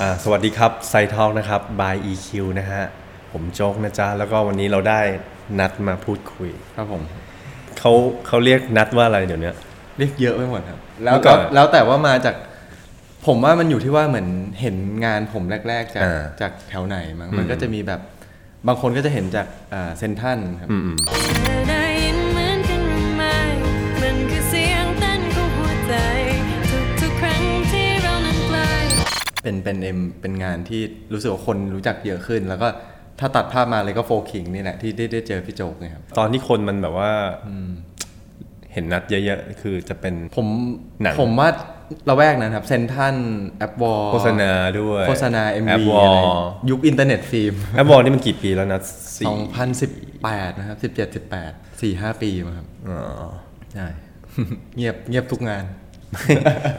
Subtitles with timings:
[0.00, 2.82] อ่าสวัสดีครับไซทอกนะครับ by EQ นะฮะ
[3.32, 5.00] ผมโจ๊กนะจ๊ะ แล้วก็วันนี้เราได้
[5.60, 7.02] นัดมาพูดคุย ครับผม
[7.78, 7.92] เขา
[8.26, 9.50] เขาเรียกนัดว่าอะไรเดี๋ยวนี้
[9.98, 12.34] เรียกเยอะไปหมดครับ แล้วเมื่อก่ก็อนแล้วแต่ว่ามาจาก
[13.26, 14.28] ผมว่ามันอยู่ที่ว่าเหมือน
[14.60, 18.00] เห็นงานผมแรก ๆ จากอ่าจากแถวไหนมั้งอืมมันก็จะมีแบบ
[18.66, 20.68] บางคนก็จะเห็นจากอ่าเซนทรันครับ
[29.48, 32.68] เป็นเป็นเอ็มเป็นงานที่รู้สึกว่าคนรู้จักเยอะขึ้น แล้วก็
[33.20, 37.10] ถ้าตัดภาพมาเลยก็โฟคิงนี่แหละที่ได้ได้เจอพี่โจ๊กเนี่ยครับตอนที่คนมันแบบว่า
[38.72, 40.46] เห็นนัดเยอะๆ คือจะเป็นผม
[41.02, 41.48] หนังผมว่า
[42.08, 43.16] ระแวกนั้นครับเซนทรัน
[43.58, 46.30] แอปวอลโฆษณาด้วยโฆษณาแอ MV ปวออะไรล
[46.70, 48.80] ยุคอินเทอร์เน็ตฟิล์มแอปวอลนี่มันกี่ปีแล้วนะ
[49.18, 49.34] สี่
[49.92, 50.96] 2018นะครับ17
[51.40, 53.28] 18 4 5ปีมั้งครับอ๋อ
[53.72, 53.86] ใช่
[54.76, 55.64] เงียบเงียบทุกงาน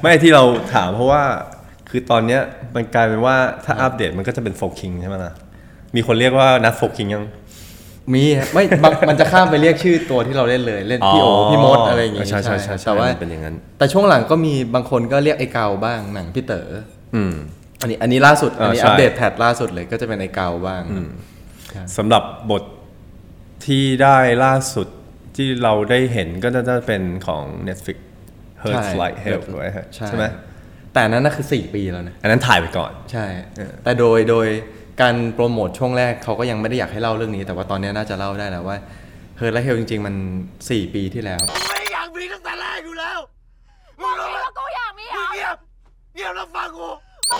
[0.01, 0.43] ไม่ที่เรา
[0.73, 1.23] ถามเพราะว่า
[1.89, 2.41] คือตอนเนี้ย
[2.75, 5.33] มันกลายเป็นว่าถ้าอัปเดตมันก็จะเป็นโฟกิงใช่ไหมล่ะ
[5.95, 7.23] มีคนเรียกว่านัดโฟกิงยัง
[8.13, 8.23] มี
[8.53, 16.67] ไม่บางมันจะข้ามไปเรียกชื่อตัวที่เราเล่นเลย เล่นพี่โออ๋อพี่มดอะไรอย่างงี้ใช่ใช่ใช่ใช่แต่ว่ามันเป็นอย่างนั้น แต่ช่วงหลังก็มีบางคนก็เรียกไอ้เกาบ้างหนังพี่เต๋อ
[17.15, 17.33] อืม
[17.81, 20.81] อันนี้อันนี้ล่าสุดอันนี้อ่าใช่อัปเดตแพทล่าสุดเลยก็จะเป็นไอ้เกาบ้าง
[21.97, 22.63] สำหรับบท
[23.65, 24.87] ที่ได้ล่าสุด
[25.35, 27.97] ที่เราได้เห็นก็น่าจะเป็นของ Netflix
[28.63, 30.25] Hurts ใช่ Like Hell ไว้ฮะใช่ไหม
[30.93, 33.25] แต่อันนั้นน่ะคือ 4 ปีแล้วนะ อันนั้นถ่ายไปก่อน ใช่
[33.83, 34.47] แต่โดยโดย
[35.01, 38.77] การโปรโมทช่วงแรกเขาก็ยังไม่ได้อยากให้เล่าเรื่องนี้ แต่ว่าตอนนี้น่าจะเล่าได้แล้วว่า
[39.37, 40.15] เฮิร์และเฮลจริง ๆ มัน
[40.59, 43.19] 4 ปีที่แล้วไม่อยากมีตั้งแต่แรกอยู่แล้ว
[44.01, 45.57] มึงรู้ไหมแล้วกูอยากมีเหรอเงียบ
[46.15, 46.87] เงียบแล้วฟังกู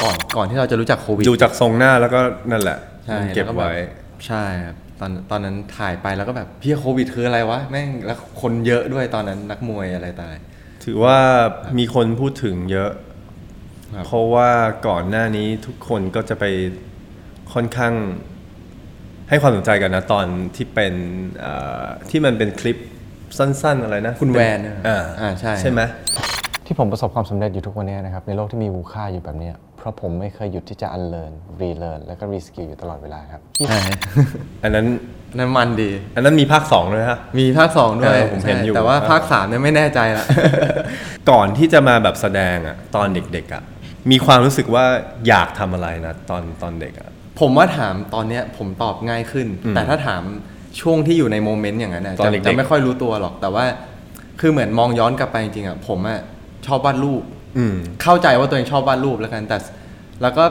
[0.03, 2.19] ก่อนก่อนที่เราจะรู้จักโควิดดูจากทรงหน้าแล้วก็
[2.51, 3.81] นั่นแหละใช่เก็บแล้วไว้แบ
[4.17, 10.35] บใช่ครับตอนตอนนั้นถ่ายไปแล้วก็แบบพี่โควิดคืออะไรวะแม่งแล้วคนเยอะด้วยตอนนั้นนักมวยอะไรตาย
[10.85, 11.17] ถือว่า
[11.77, 13.08] มีคนพูดถึงเยอะครับ
[14.05, 14.49] เพราะว่า
[14.87, 16.45] ก่อนหน้านี้ทุกคนก็จะไป
[17.53, 17.93] ค่อนข้าง
[19.29, 20.25] ให้ความสนใจกันนะตอน
[20.55, 20.93] ที่เป็น
[21.39, 21.53] เอ่
[21.83, 22.77] อที่มันเป็นคลิป
[23.37, 25.81] สั้น ๆ อะไรนะ คุณแวนนะอ่าอ่าใช่ใช่ไหม
[26.65, 33.79] ที่ผมประสบความสำเร็จอยู่ทุกวันนี้นะครับ ในโลกที่มีมูลค่าอยู่แบบเนี้ยเพราะผมไม่เคยหยุดที่จะ unlearn relearn แล้วก็ reskill อยู่ตลอดเวลาครับใช่
[34.63, 34.85] อันนั้น
[35.37, 40.25] นั่นมันดี อันนั้นมีภาคสองเลยฮะมีภาคสองด้วยเออผมเห็นใช่อยู่แต่ว่าภาคสามเนี่ยไม่แน่ใจละ
[41.29, 43.63] ก่อนที่จะมาแบบแสดงอะตอนเด็กๆอะ
[44.11, 44.85] มีความรู้สึกว่า
[45.27, 50.23] อยากทำอะไรนะตอนตอนเด็กอะ ผมว่าถามตอนเนี้ยผมตอบง่ายขึ้นแต่ถ้าถาม
[50.81, 53.65] ช่วงที่อยู่ในโมเมนต์อย่างนั้นน่ะตอนจะเด็กๆจะไม่ค่อยรู้ตัวหรอกแต่ว่า
[54.39, 56.19] คือเหมือนมองย้อนกลับไปจริงๆอะผมอะ
[56.67, 57.23] ชอบวาดรูป
[57.57, 59.57] อืม เข้าใจว่าตัวเองชอบวาดรูปแล้วกันแต่
[60.21, 60.45] แล้วก็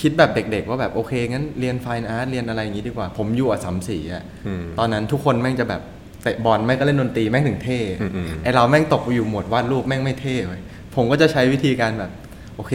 [0.00, 5.82] คิดแบบเด็ก ๆ ว่าแบบโอเคงั้นเรียนไฟน์อาร์ตเรียนอะไรอย่างงี้ดีกว่า ผมอยู่อัสสัมศรีอะอืมตอนนั้นทุกคนแม่งจะแบบ
[6.22, 10.60] เตะบอลแม่งก็เล่นดนตรีแม่งถึงเท่อืมอืมไอเราแม่งตกไปอยู่หมวดวาดรูปแม่งไม่เท่เว้ย
[10.94, 12.10] ผมก็จะใช้วิธีการแบบ
[12.58, 12.74] โอเค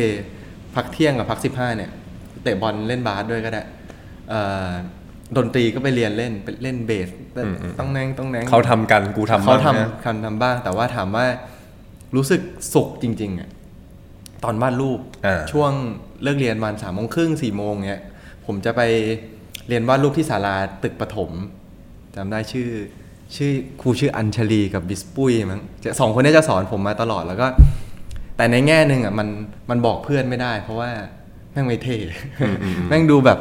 [0.76, 1.92] พักเที่ยงกับพักสิบห้าเนี่ย
[2.44, 3.64] เตะบอลเล่นบาสด้วยก็ได้
[4.30, 4.70] เอ่อ
[5.38, 7.10] ดนตรีก็ไปเรียนเล่นไปเล่นเบส
[7.80, 11.26] ต้องแนงต้องแนงเขาทำกันกูทำเขาบ้งนะทำทำทำบ้าง แต่ว่าถามว่า
[12.16, 12.42] รู้สึก
[12.74, 13.50] สุขจริงๆอะ
[14.44, 15.72] ตอนวาดรูปอ่าช่วง
[16.24, 18.02] เลิกเรียนวันสามโมงครึ่งสี่โมงเนี้ย
[18.46, 18.82] ผมจะไป
[19.68, 21.32] เรียนวาดรูปที่ศาลาตึกประถม
[22.16, 22.70] จำได้ชื่อ
[23.36, 23.52] ชื่อ
[23.82, 27.48] ครูชื่ออัญชลีกับบิสปุ้ยมั้งจะสองคนนี้จะสอนผมมาตลอดแล้วก็
[28.38, 29.28] แต่ในแง่หนึ่งอะมัน
[29.70, 30.92] มันบอกเพื่อนไม่ได้ เพราะว่า
[31.52, 31.98] แม่งไม่เท่
[32.90, 33.40] แม่งดูแบบ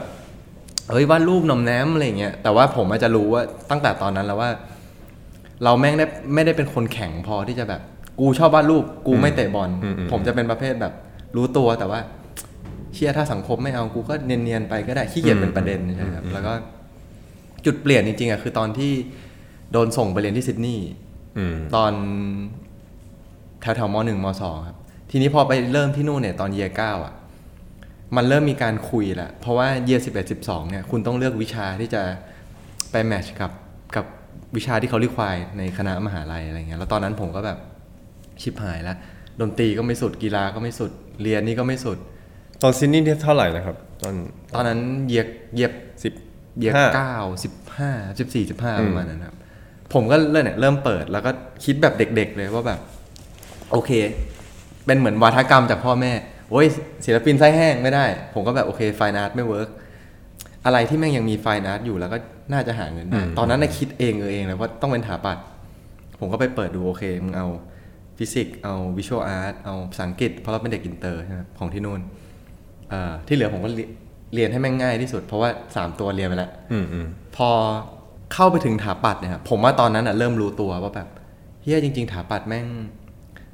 [0.90, 4.50] เฮ้ยวาดรูปหนอมแนมอะไรอย่างเงี้ยแต่ว่าผมอาจจะรู้ว่าตั้งแต่ตอนนั้นแล้วว่า
[5.64, 7.80] เราแม่งได้ไม่ได้เป็นคนแข็งพอที่จะแบบ
[8.20, 10.92] กูชอบวาดรูป กูไม่เตะบอลอืมอืมผมจะเป็นประเภทแบบ
[11.36, 12.00] รู้ตัวแต่ว่า
[12.94, 16.52] เชียถ้าสังคมไม่เอากูก็เนียนๆไปก็ได้ขี้เกียจเป็นประเด็นใช่ไหมครับแล้วก็
[17.64, 18.92] จุดเปลี่ยนจริงๆอะคือตอนที่
[19.72, 20.88] โดนส่งไปเรียนที่ซิดนีย์
[21.38, 21.92] อืมตอน
[23.60, 24.76] แถวแถวมหนึ่งมสองครับ
[25.14, 27.14] ทีนี้พอไปเริ่มที่นู่นเนี่ยตอนเยียเก้าอะ
[28.16, 32.02] มันเริ่มมีการคุยแล้วเพราะว่าเยียสิบเอ็ดสิบสองเนี่ยคุณต้องเลือกวิชาที่จะ
[32.90, 33.52] ไปแมทช์กับ
[33.96, 34.06] กับ
[34.56, 37.58] วิชาที่เขาเรียกควายในคณะมหาลัยอะไรเงี้ยแล้วตอนนั้นผมก็แบบ
[38.42, 38.96] ชิบหายแล้ว
[39.40, 40.90] ดนตรีก็ไม่สุดกีฬาก็ไม่สุด
[41.22, 41.98] เรียนนี่ก็ไม่สุด
[42.62, 44.14] ตอนซินนี่เท่าไหร่นะครับ ตอน
[44.54, 45.72] ตอนนั้นเหยียกเหยียบ
[46.02, 46.12] สิบ
[46.58, 49.36] เหยียบห้าเก้าสิบห้าสิบสี่สิบห้าอืมประมาณนั้นครับ
[49.92, 51.30] ผมก็เริ่มเนี่ยเริ่มเปิดแล้วก็
[51.64, 52.80] คิดแบบเด็ก ๆ เลยว่าแบบ
[53.72, 53.90] โอเค
[54.86, 56.12] เป็นเหมือนวาทกรรมจากพ่อแม่
[56.50, 56.66] โอ้ย
[57.04, 59.68] ศิลปินไส้แห้งไม่ได้ ผมก็แบบโอเค fine art ไม่ work
[60.64, 62.18] อะไรที่แม่งยังมี fine art อยู่แล้วก็
[62.52, 65.38] น่าจะหาเงินได้อืมตอนนั้นน่ะคิดเองเออเองเลยว่าต้องเป็นถาปัด
[66.20, 67.46] ผมก็ไปเปิดดูโอเคมึงเอา
[68.18, 72.00] ฟิสิกส์เอา visual art เอาภาษาอังกฤษเพราะเราเป็นเด็กอินเตอร์ใช่ไหมของที่นู่น
[72.90, 73.88] เอ่อที่เหลือผมก็เรีย
[74.34, 77.06] เรียนให้แม่งง่ายที่สุด เพราะว่าสามตัวเรียนไปแล้วอืมอืม
[77.36, 77.48] พอ
[78.34, 81.08] เข้าไปถึงถาปัดเนี่ยครับผมว่าตอนนั้นอะเริ่มรู้ตัวว่าแบบ
[81.62, 82.66] เฮียจริง ๆ ถาปัดแม่ง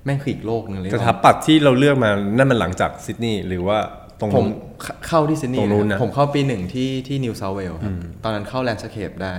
[0.09, 3.79] แม่งคืออีกโลกหนึ่งเลยสถาปัตย์ที่เราเลือกมานั่นมันหลังจากซิดนีย์หรือว่า
[4.21, 4.49] ตรงผมนู้น
[4.83, 7.93] เข้าเข้าที่ซิดนีย์ตรงนู้นนะนะผมเข้าปีหนึ่งที่ที่ New South Wales ครับ
[8.25, 9.37] ตอนนั้นเข้า landscape ได้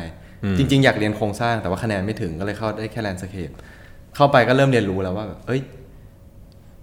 [0.57, 3.51] จริง ๆ อยากเรียนโครงสร้างแต่ว่าคะแนนไม่ถึงก็เลยเข้าได้แค่ landscape
[4.15, 5.61] เข้าไปก็เริ่มเรียนรู้แล้วว่าแบบเอ้ย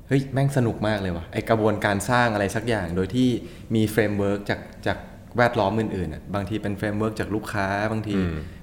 [0.08, 3.28] เฮ้ยแม่งสนุกมากเลยว่ะไอกระบวนการสร้างอะไรสักอย่างโดยที่
[3.74, 4.98] มี framework จากจาก
[5.36, 8.14] แวดล้อมอื่นๆอะบางทีเป็น framework จากลูกค้าบางที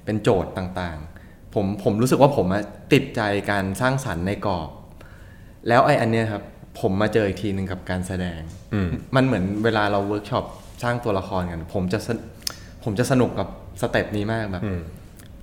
[0.04, 2.62] เป็นโจทย์ต่างๆ ผมผมรู้สึกว่าผมอะ
[2.92, 3.20] ติดใจ
[3.50, 4.68] การสร้างสรรค์ในกรอบ
[5.68, 6.42] แล้วไออันเนี้ยครับ
[6.80, 8.40] ผมมาเจออีกทีหนึ่งกับการแสดง
[8.74, 10.44] อืมมันเหมือนเวลาเราเวิร์กช็อป
[10.82, 12.18] สร้างตัวละครกัน ผมจะสน
[12.84, 13.48] ผมจะสนุกกับ
[13.80, 14.80] step นี้มากแบบอืม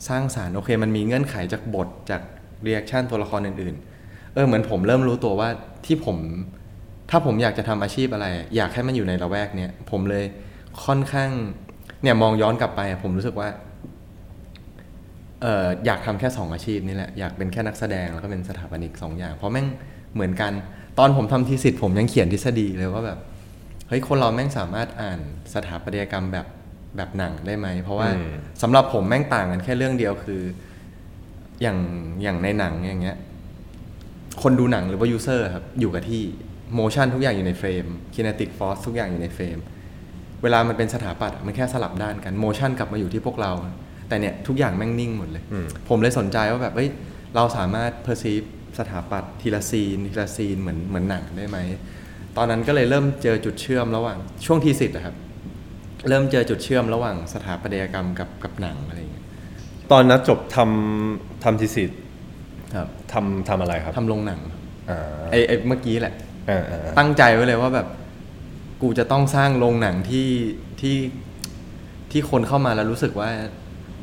[0.09, 2.21] สร้างสรรค์โอเค มันมีเงื่อนไขจากบทจาก
[2.63, 5.49] reaction ตัวละครอื่นๆ เออเหมือนผมเริ่มรู้ตัวว่า
[5.85, 6.17] ที่ผม
[7.09, 8.25] ถ้าผมอยากจะทำอาชีพอะไร
[8.55, 10.25] อยากให้มันอยู่ในละแวกเนี้ยผมเลย
[10.85, 11.29] ค่อนข้าง
[12.03, 13.49] เนี่ยมองย้อนกลับไปอะผมรู้สึกว่า
[15.41, 19.67] เอออยากทำแค่สองอาชีพนี่แหละอยากเป็นแค่นักแสดงแล้วก็เป็นสถาปนิกสองอย่าง เพราะแม่ง
[20.13, 20.51] เหมือนกัน
[20.99, 23.19] ตอนผมทำทีสิทธ์ผมยังเขียนทฤษฎีเลยว่าแบบ
[23.87, 25.19] เฮ้ยคนเราแม่งสามารถอ่าน
[25.53, 26.47] สถาปัตยกรรมแบบ
[26.97, 30.41] แบบหนังได้ไหม เพราะว่าอืมสำหรับผมแม่งต่างกันแค่เรื่องเดียวคือ
[31.61, 31.77] อย่าง
[32.23, 33.17] อย่างในหนังอย่างเงี้ย
[34.41, 36.21] คนดูหนังหรือว่ายูเซอร์ครับ อยู่กับที่
[36.75, 39.57] โมชั่นทุกอย่างอยู่ในเฟรมคิน e ติกฟอร์สทุกอย่างอยู่ในเฟรม
[40.43, 43.51] เวลามันเป็นสถาปัตย์อะมันแค่สลับด้านกัน motion กลับมาอยู่ที่พวกเรา
[44.07, 46.89] แต่เนี่ยทุกอย่างแม่งนิ่งหมดเลยอืมผมเลยสนใจว่าแบบเอ้ย
[47.35, 48.45] เราสามารถ perceive
[48.77, 51.57] สถาปัตย์ทีละ scene ทีละ scene เหมือนเหมือนหนังได้ไหม
[52.37, 55.15] ตอนนั้นก็เลยเริ่มเจอจุดเชื่อมระหว่างช่วง thesis อะครับ
[56.09, 59.25] เริ่มเจอจุดเชื่อมระหว่างสถาปัตยกรรมกับกับหนังอะไรอย่างเงี้ย
[59.91, 61.99] ตอนนั้นจบทำทำ thesis
[62.75, 64.39] ครับทำทำอะไรครับทำโรงหนัง
[64.89, 64.99] อ่า
[65.31, 66.13] ไอไอเมื่อกี้แหละ
[66.49, 67.87] อ่าอ่าตั้งใจไว้เลยว่าแบบ
[68.81, 70.29] กูจะต้องสร้างโรงหนังที่
[70.81, 70.97] ที่
[72.11, 73.29] ที่คนเข้ามาแล้วรู้สึกว่า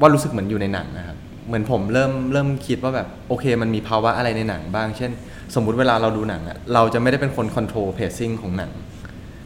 [0.01, 1.17] ว่ารู้สึกเหมือนอยู่ในหนังนะครับ
[1.49, 5.11] เหมือนผมเริ่มเริ่มคิดว่าแบบโอเค มันมีภาวะอะไรในหนังบ้าง เช่น
[5.55, 8.73] สมมุติเวลาเราดูหนังอะเราจะไม่ได้เป็นคนคอนโทรลเพซซิ่งของหนัง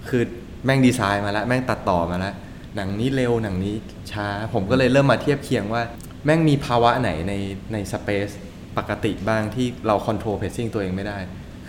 [0.08, 0.22] คือ
[0.64, 2.34] แม่งดีไซน์มาแล้ว แม่งตัดต่อมาแล้ว
[2.76, 3.74] หนังนี้เร็วหนังนี้
[4.12, 5.82] ช้า ผมก็เลยเริ่มมาเทียบเคียงว่า
[6.24, 7.34] แม่งมีภาวะไหนใน
[7.72, 8.28] ใน space
[8.76, 11.18] ปกติบ้างที่เรา control pacing ตัวเองไม่ได้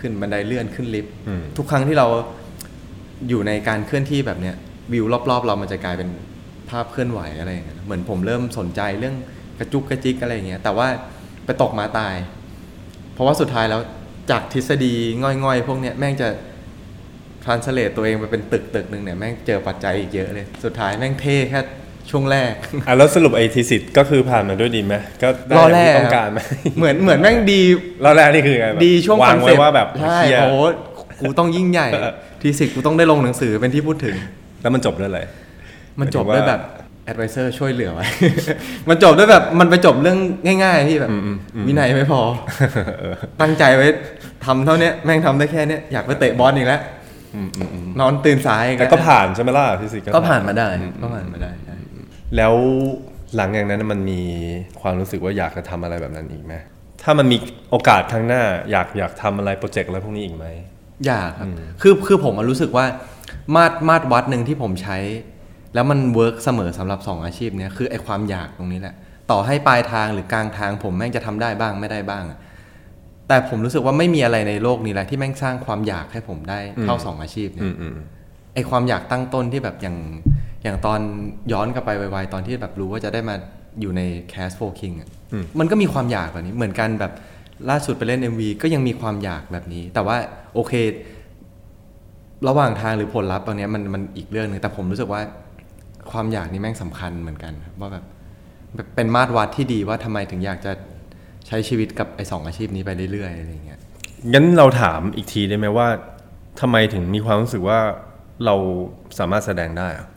[0.00, 2.06] ขึ้นบันไดเลื่อนขึ้นลิฟต์อืมทุกครั้งที่เรา
[3.28, 4.56] อยู่ในการเคลื่อนที่แบบเนี้ย
[4.92, 6.08] วิวรอบๆ เรามันจะกลายเป็น
[6.70, 9.16] ภาพเคลื่อนไหวอะไรอย่างเงี้ยเหมือนผมเริ่มสนใจเรื่อง
[9.58, 10.88] กระจุกกระจิกอะไรอย่างเงี้ยแต่ว่า
[11.44, 12.14] ไปตกม้าตาย
[13.14, 13.80] เพราะว่าสุดท้ายแล้ว
[14.30, 14.94] จากทฤษฎี
[15.44, 16.28] ง่อยๆ พวกเนี้ยแม่งจะ
[17.44, 21.60] translate ตัวเองไปเป็นตึกตึกหนึ่งเนี่ยแม่งเจอปัจจัยอีกเยอะเลย สุดท้ายแม่งเท่แค่
[22.10, 22.52] ช่วงแรก
[22.88, 26.38] อะแล้วสรุปไอทีสิทธ์ก็คือผ่านมาด้วยดีไหมก็ได้รออย่างแรที่กต้องการไหม
[26.78, 27.60] เหมือนเหมือนแม่งดี
[28.04, 30.56] รอบแรกนี่คือไงแบบดีช่วงวาคองนไว้เซ็ปต์ว่าแบบใช่เชี่ยโอ้โห
[31.20, 31.88] กูต้องยิ่งใหญ่
[32.42, 34.16] ทีสิกูต้องได้ลงหนังสือเป็นที่พูดถึง
[34.62, 35.20] แล้วมันจบด้วยอะไร
[36.00, 38.06] มันจบหมายถึง ว่าด้วยแบบ advisor ช่วยเหลือไว้
[38.88, 40.18] มันจบด้วยแบบมันไปจบเรื่อง
[40.64, 42.20] ง่าย ๆ พี่แบบอืมอืมอืมวินัยไม่พอ
[43.40, 43.86] ตั้งใจไว้
[44.44, 46.80] ทำเท่าเนี้ยแม่งทำได้แค่เนี้ยอยากไปเตะบอลอีกแล้ว
[47.34, 50.68] อืมอืมอืมนอนตื่นสายอีแต่ก็ผ่านใช่ไหมล่ะ thesis ก็ผ่านมาได้
[51.02, 51.76] ก็ผ่านมาได้ใช่
[52.36, 52.54] แล้ว
[53.36, 54.20] หลังจากนั้นมันมี
[54.80, 56.54] ความรู้สึกว่าอยากจะทำอะไรแบบนั้นอีกไหม
[57.02, 57.36] ถ้ามันมี
[57.70, 60.46] โอกาสข้างหน้า อยากอยากทำอะไร project อะไรพวกนี้อีกไหม
[61.06, 61.48] อยากครับ
[61.82, 62.86] คือคือผมอะรู้สึกว่า
[63.54, 64.96] มาตรมาตรวัดหนึ่งที่ผมใช้
[65.74, 68.94] แล้วมัน work เสมอสำหรับสองอาชีพเนี้ยคือไอความอยากตรงนี้แหละ
[69.30, 72.38] ต่อให้ปลายทางหรือกลางทางผมแม่งจะทำได้บ้างไม่ได้บ้างอะ
[73.28, 77.96] แต่ผมรู้สึกว่าไม่มีอะไรในโลกนี้แหละที่แม่งสร้างความอยากให้ผมได้เท่าอืมสองอาชีพเนี่อืยมอืม
[78.54, 79.96] ไอความอยากตั้งต้นที่แบบอย่าง
[80.64, 81.00] อย่างตอน
[81.52, 83.34] ย้อนกลับไปไวๆตอนที่แบบรู้ว่าจะได้มา
[83.80, 87.12] อยู่ใน Cast for King อะอืมมันก็มีความอยากแบบนี้เหมือนกันแบบ
[87.70, 90.16] ล่าสุดไปเล่น MV ก็ยังมีความอยากแบบนี้ แต่ว่า
[90.54, 90.72] โอเค
[92.48, 95.20] ระหว่างทางหรือผลลัพธ์ตรงเนี้ยมันมันอีกเรื่องหนึ่งแต่ผมรู้สึกว่า
[96.10, 98.04] ความอยากนี่แม่งสำคัญเหมือนกันครับว่าแบบ
[98.74, 100.72] แบบเป็นมาตรวัดที่ดีว่าทำไมถึงอยากจะ
[101.46, 103.80] ใช้ชีวิตกับไอ้สองอาชีพนี้ไปเรื่อยๆอะไรอย่างเงี้ย
[104.32, 105.88] งั้นเราถามอีกทีได้ไหมว่า
[106.60, 107.80] ทำไมถึงมีความรู้สึกว่า
[108.44, 108.54] เรา
[109.18, 110.08] สามารถแสดงได้อะ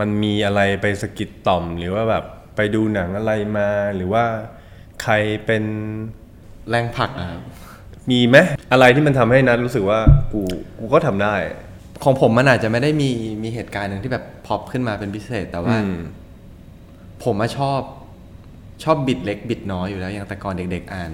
[0.00, 2.24] มันมีอะไรไปสะกิดต่อม หรือว่าแบบ
[2.56, 4.24] ไปดูหนังอะไรมาหรือว่า
[5.02, 5.12] ใคร
[5.46, 5.64] เป็น
[6.68, 7.42] แรงผลักนะครับ
[8.10, 8.36] มีไหม
[8.72, 10.00] อะไรที่มันทำให้นัทรู้สึกว่า
[10.32, 10.42] กู
[10.78, 11.34] กูก็ทำได้
[12.04, 13.10] ของผมมันอาจจะไม่ได้มี
[13.42, 15.98] มีเหตุการณ์หนึ่งที่แบบพอปขึ้นมาเป็นพิเศษ แต่ว่าอืม
[17.24, 17.80] ผมมาชอบ
[18.84, 21.12] ชอบบิดเล็กบิดน้อยอยู่แล้วอย่างแต่ก่อนเด็ก ๆ อ่าน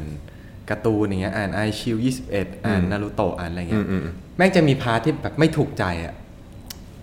[0.71, 1.97] การ์ตูนอย่างเงี้ยอ่านไอชิว
[2.31, 4.03] 21อ่านนารูโตะอ่านอะไรเงี้ยอืมอืม
[4.37, 6.15] แม่งจะมี part ที่แบบไม่ถูกใจอะ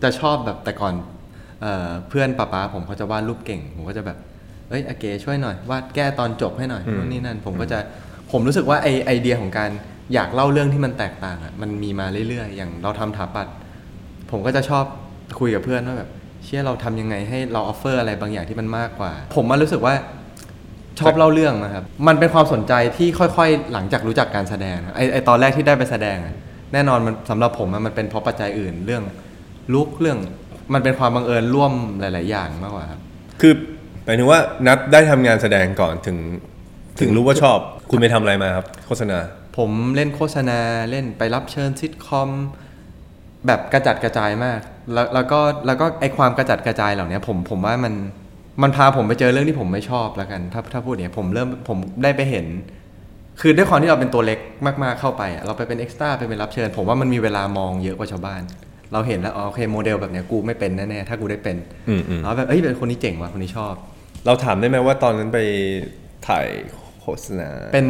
[0.03, 0.93] จะชอบแบบแต่ก่อน
[1.61, 4.17] เออเพื่อนป้าป้าผมเขาจะวาดรูปเก่ง ผมก็จะแบบ
[4.69, 7.79] เอ้ยอาเกช่วยหน่อยวาดแก้ตอนจบให้หน่อยนู่นนี่นั่น ผมก็จะ
[8.31, 9.69] ผมรู้สึกว่าไอไอเดียของการ
[10.13, 13.47] อยากเล่าเรื่องที่มันแตกต่างอะมันมีมาเรื่อยๆ อย่างเราทำถาปัด
[14.33, 14.85] ผมก็จะชอบ
[15.39, 16.09] คุยกับเพื่อนว่าแบบ
[16.45, 19.93] เชื่อเราทำยังไงให้เราออฟเฟอร์อะไรบางอย่างที่มันมากกว่า ผมมารู้สึกว่า
[20.99, 26.35] ชอบเล่าเรื่องนะครับ มันเป็นความสนใจที่ค่อยๆ หลังจากรู้จักการแสดงนะไอไอตอนแรกที่ได้ไปแสดงอะ
[26.73, 29.03] แน่นอนมันสำหรับผมอะมันเป็นเพราะปัจจัยอื่นเรื่อง
[29.73, 30.19] ลุกเรื่อง
[30.73, 32.99] มันเป็นความบังเอิญร่วมหลาย ๆ อย่างมากกว่าครับ
[33.41, 33.53] คือ
[34.05, 36.17] หมายถึงว่านัดได้ทำงานแสดงก่อนถึง
[36.99, 37.57] ถึงรู้ว่าชอบ
[37.89, 39.17] คุณไปทำอะไรมาครับ โฆษณา
[39.57, 40.59] ผมเล่นโฆษณา
[40.89, 42.29] เล่นไปรับเชิญซิทคอม
[43.47, 44.59] แบบกระจัดกระจายมาก
[44.93, 47.93] แล้วแล้วก็แล้วก็ไอความกระจัดกระจายเหล่านี้ผมผมว่ามัน
[48.63, 52.45] มันพาผมไปเจอเรื่องที่ผมไม่ชอบแล้วกัน ถ้าถ้าพูดอย่างนี้ยผมเริ่มผมได้ไปเห็น
[53.41, 54.39] คือด้วยความที่เราเป็นตัวเล็ก
[54.83, 58.41] มากๆเข้าไปอะเราไปเป็นเอ็กซ์ตร้าไปเป็นรับเชิญ ผมว่ามันมีเวลามองเยอะกว่าชาวบ้าน
[58.93, 61.55] เราเห็นแล้วอ๋อโอเคโมเดลแบบเนี้ยกูไม่เป็นแน่ๆถ้ากูได้เป็น
[61.89, 63.73] อืมอืมแล้วแบบเอ้ยเป็นคนนี้เจ๋งว่ะคนนี้ชอบ
[64.25, 65.39] เราถามได้ไหมว่าตอนนั้นไป
[66.27, 66.47] ถ่าย
[67.01, 67.87] โฆษณาเป็น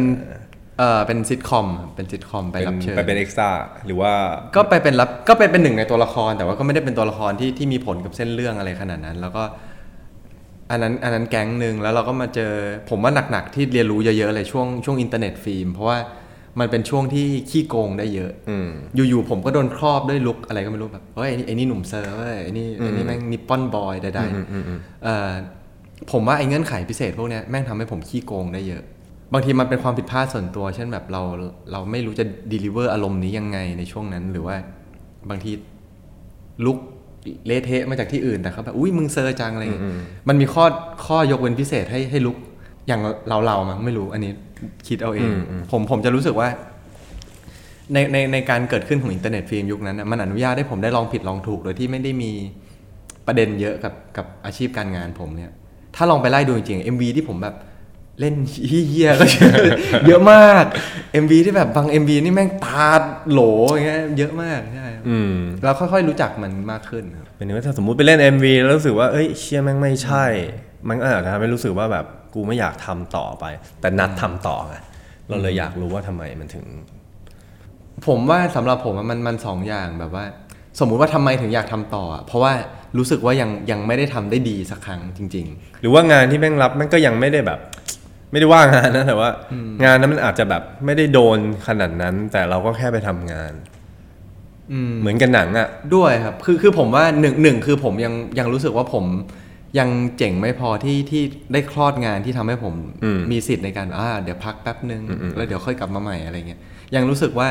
[0.78, 3.50] เอ่อเป็นซิทคอมเป็นซิทคอมไปเป็นรับเชิญไปเป็น extra
[3.86, 4.12] หรือว่า
[4.56, 9.42] ก็ไปเป็นรับก็ไปเป็นหนึ่งในตัวละคร แต่ว่าก็ไม่ได้เป็นตัวละครที่ที่มีผลกับเส้นเรื่องอะไรขนาดนั้น แล้วก็
[10.70, 12.52] อันนั้นอันนั้นแก๊งหนึ่งแล้วเราก็มาเจอ
[12.90, 15.98] ผมว่าหนักๆที่เรียนรู้เยอะๆเลยช่วงช่วง internet film เพราะว่า
[16.60, 25.32] มันเป็นช่วงที่ขี้โกงได้เยอะอืมอยู่ๆผมก็โดนครอบด้วย look อะไรก็ไม่รู้แบบเฮ้ยไอ้นี่ไอ้นี่หนุ่มเซอร์เว้ยไอ้นี่ไอ้นี่แม่ง Nippon boy ใดๆเอ่อ
[26.12, 28.82] ผมว่าไอ้เงื่อนไขพิเศษพวกเนี้ยแม่งทำให้ผมขี้โกงได้เยอะ
[29.34, 31.22] บางทีมันเป็นความผิดพลาดส่วนตัว เช่นแบบเรา
[31.72, 34.56] เราไม่รู้จะด e ลิเวอร์อารมณ์นี้ยังไงในช่วงนั้น หรือว่า
[35.30, 35.50] บางที
[36.66, 36.78] look
[37.46, 39.86] เละเทะมาจากที่อื่นแต่เขาแบบอุ้ยมึงเซอร์จังอะไรอย่างเงี้ย
[40.28, 40.64] มันมีข้อ
[41.06, 42.36] ข้อยกเว้นพิเศษให้ให้ look
[42.88, 44.32] อย่างเราเรามั้งไม่รู้อันนี้
[44.88, 45.30] คิดเอาเอง
[45.70, 46.48] ผมผมจะรู้สึกว่า
[47.92, 52.30] ในในในการเกิดขึ้นของ internet film ยุคนั้นน่ะมันอนุญาตให้ผมได้ลองผิดลองถูก โดยที่ไม่ได้มี
[53.26, 55.50] ประเด็นเยอะกับกับอาชีพการงานผมเนี่ย
[55.96, 57.54] ถ้าลองไปไล่ดูจริงๆ MV ที่ผมแบบ
[58.20, 58.34] เล่น
[58.68, 59.24] เฮี้ยๆก็
[60.06, 60.64] เยอะมาก
[61.22, 62.88] MV ที่แบบบาง MV นี่แม่งตา
[63.30, 63.40] โหล
[63.72, 70.24] อย่างเงี้ยเยอะมากใช่ครับอืมเราค่อยๆรู้จักมันมากขึ้นครับเป็นว่าถ้าสมมุติไปเล่น MV แล้วรู้สึกว่าเอ้ยเชี่ยแม่งไม่ใช่
[70.88, 73.44] มันก็อาจจะทำให้รู้สึกว่าแบบกูไม่อยากทำต่อไป
[73.80, 74.74] แต่นัดทำต่อไง
[75.28, 76.64] เราเลยอยากรู้ว่าทำไมมันถึง
[78.06, 80.24] ผมว่าสำหรับผมอะมันมันสองอย่างแบบว่า
[80.80, 82.52] สมมุติว่าทำไมถึงอยากทำต่ออะเพราะว่า
[82.98, 87.58] รู้สึกว่ายังยังไม่ได้ทำได้ดีสักครั้งจริง ๆ หรือว่างานที่แม่งรับแม่งก็ยังไม่ได้แบบ
[88.34, 89.30] ไม่ได้ว่างานนะแต่ว่า
[89.84, 93.52] งานนั้นมันอาจจะแบบไม่ได้โดนขนาดนั้น แต่เราก็แค่ไปทำงาน
[94.72, 99.04] อืมเหมือนกันหนังอะ ด้วยครับ คือคือผมว่าหนึ่งหนึ่งคือผมยังยังรู้สึกว่าผม
[99.78, 99.88] ยัง
[100.18, 101.22] เจ๋งไม่พอที่ที่
[101.52, 102.74] ได้คลอดงานที่ทำให้ผม
[103.04, 106.60] อืมมีสิทธิ์ในการอ่าเดี๋ยวพักแป๊บนึงอืมอืมแล้วเดี๋ยวค่อยกลับมาใหม่อะไรเงี้ย
[106.94, 107.48] ยังรู้สึกว่า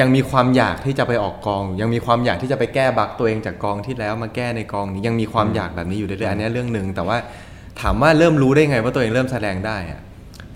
[0.00, 7.16] ยังมีความอยากที่จะไปออกกอง ยังมีความอยากที่จะไปแก้บั๊กตัวเองจากกองที่แล้วมาแก้ในกองนี้ยังมีความอยากแบบนี้อยู่เรื่อยๆอันนี้เรื่องหนึ่งแต่ว่า
[7.82, 10.00] ถามว่าเริ่มรู้ได้ไงว่าตัวเองเริ่มแสดงได้อะ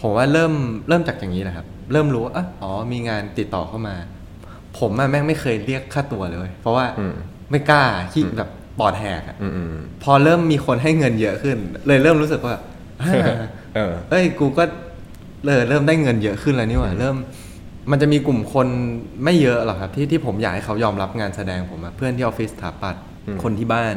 [0.00, 0.52] ผมว่าเริ่ม
[0.88, 3.97] เริ่มจากอย่างนี้แหละครับ เริ่มรู้ว่าอะอ๋อมีงานติดต่อเข้ามา
[4.79, 7.14] ผมอะแม่งไม่เคยเรียกค่าตัวเลยเว้ยเพราะว่าอืม
[7.50, 12.55] ไม่กล้าที่แบบปอดแหกอะอืมอืมพอเริ่มมีคนให้เงินเยอะขึ้น เลยเริ่มรู้สึกว่า
[13.02, 13.37] อ่า
[13.75, 14.64] เออเอ้ยกูก็
[15.45, 17.17] เลยเริ่มได้เงินเยอะขึ้นแล้วนี่หว่าเริ่ม
[17.91, 18.67] มันจะมีกลุ่มคน
[19.25, 23.05] ไม่เยอะหรอกครับ ที่ที่ผมอยากให้เขายอมรับงานแสดงผมอะเพื่อนที่ออฟฟิศสถาปัตย์
[23.43, 23.95] คนที่บ้าน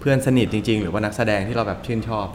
[0.00, 2.26] เพื่อนสนิทจริง ๆ หรือว่านักแสดงที่เราแบบชื่นชอบ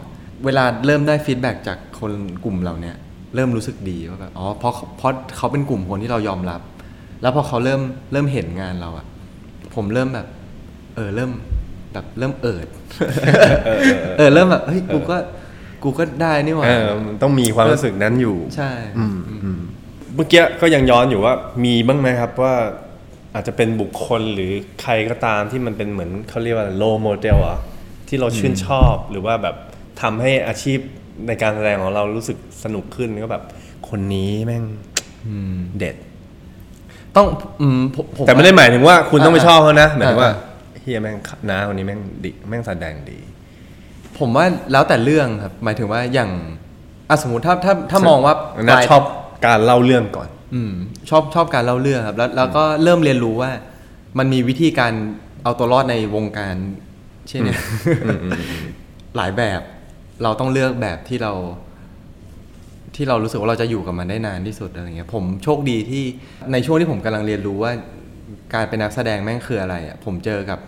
[0.44, 2.12] เวลาเริ่มได้ feedback จากคน
[2.44, 2.96] กลุ่มเหล่าเนี้ย
[3.34, 6.60] เริ่มรู้สึกดีว่าแบบอ๋อเพราะเพราะเขาเป็นกลุ่มคนที่เรายอมรับ
[7.22, 7.80] แล้วพอเขาเริ่ม
[8.12, 9.06] เริ่มเห็นงานเราอะ
[9.74, 10.26] ผมเริ่มแบบ
[10.96, 11.30] เออเริ่ม
[11.92, 12.66] แบบเริ่มเอิด
[14.18, 15.16] เออเริ่มแบบเฮ้ยกูก็
[15.82, 19.60] กูก็ได้นี่หว่าเออมันต้องมีความรู้สึกนั้นอยู่ ใช่อืมอืม
[20.14, 22.54] เมื่อกี้ก็ยังย้อนอยู่ว่ามีบ้างไหมครับว่า
[23.34, 24.50] อาจจะเป็นบุคคลหรือ
[24.82, 27.58] ใครก็ตามที่มันเป็นเหมือนเขาเรียกว่า role model อะ
[28.08, 29.56] ที่เราชื่นชอบหรือว่าแบบ
[30.00, 30.78] ทำให้อาชีพ
[31.26, 33.44] ในการแสดงของเรารู้สึกสนุกขึ้นก็แบบ
[33.88, 34.64] คนนี้แม่ง
[35.78, 35.96] เด็ด
[37.16, 37.26] ต้อง
[37.60, 41.16] อืมผมผมแต่ไม่ได้หมายถึงว่าคุณต้องไปอ่าชอบเขานะหมายถึงว่าอ่าเฮียแม่ง
[41.50, 43.18] น้าคนนี้แม่งดีแม่งแสดงดี
[44.18, 46.30] ผมว่าแล้วแต่เรื่องครับ หมายถึงว่าอย่าง
[47.08, 48.34] อะสมมติถ้าถ้าถ้ามองว่า
[48.66, 49.02] นัดปลายชอบ
[49.46, 50.72] การเล่าเรื่องก่อน อืม
[51.10, 53.50] ชอบชอบการเล่าเรื่องครับ แล้วแล้วก็เริ่มเรียนรู้ว่า
[54.18, 54.92] มันมีวิธีการ
[55.42, 56.54] เอาตัวรอดในวงการ
[57.28, 57.60] เช่นเนี่ย
[59.16, 59.60] หลายแบบ
[60.22, 61.32] เราต้องเลือกแบบที่เรา
[62.96, 66.04] ที่เรารู้สึกว่าเราจะอยู่กับมันได้นานที่สุดอะไรเงี้ยผมโชคดีที่
[66.52, 67.72] ในช่วงที่ผมกำลังเรียนรู้ว่า
[68.54, 70.58] การเป็นนักแสดงแม่งคืออะไรอะผมเจอกับ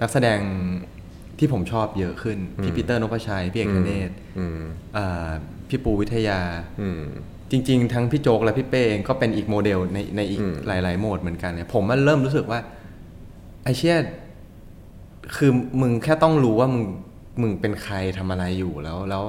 [0.00, 0.38] นักแสดง
[1.38, 4.62] ที่ผมชอบเยอะขึ้น พี่ปีเตอร์นพชัย พี่เอกธเนศอืม
[4.96, 5.30] อ่า
[5.68, 6.40] พี่ปูวิทยา
[6.80, 7.02] อืม
[7.50, 12.60] จริง ๆ ทั้งพี่โจ๊กและพี่เป้เองก็เป็นอีกโมเดลในในอีกอืมหลาย ๆ โหมดเหมือนกันเนี่ยผมมันเริ่มรู้สึกว่า
[13.64, 13.96] ไอเชี่ย
[15.36, 16.84] คือมึงแค่ต้องรู้ว่ามึง
[17.40, 19.22] มึงเป็นใครทำอะไรอยู่แล้วแล้ว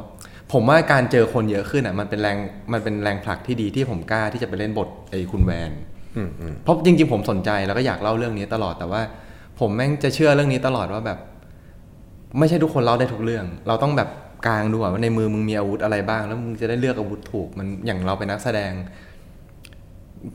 [0.52, 2.38] ผมว่าการเจอคนเยอะขึ้นอะมันเป็นแรง
[2.74, 5.72] มันเป็นแรงผลักที่ดีที่ผมกล้าที่จะไปเล่นบทไอ้คุณแวน
[6.16, 9.02] อืมอืมเพราะจริง ๆ ผมสนใจแล้วก็อยากเล่าเรื่องนี้ตลอดแต่ว่า
[9.60, 11.20] ผมแม่งจะเชื่อเรื่องนี้ตลอดว่าแบบ
[12.40, 14.10] ไม่ใช่ทุกคนเล่าได้ทุกเรื่อง เราต้องแบบ
[14.48, 18.72] กลางดูก่อนว่าในมือมึงมีอาวุธอะไรบ้าง แล้วมึงจะได้เลือกอาวุธถูกมันอย่างเราเป็นนักแสดง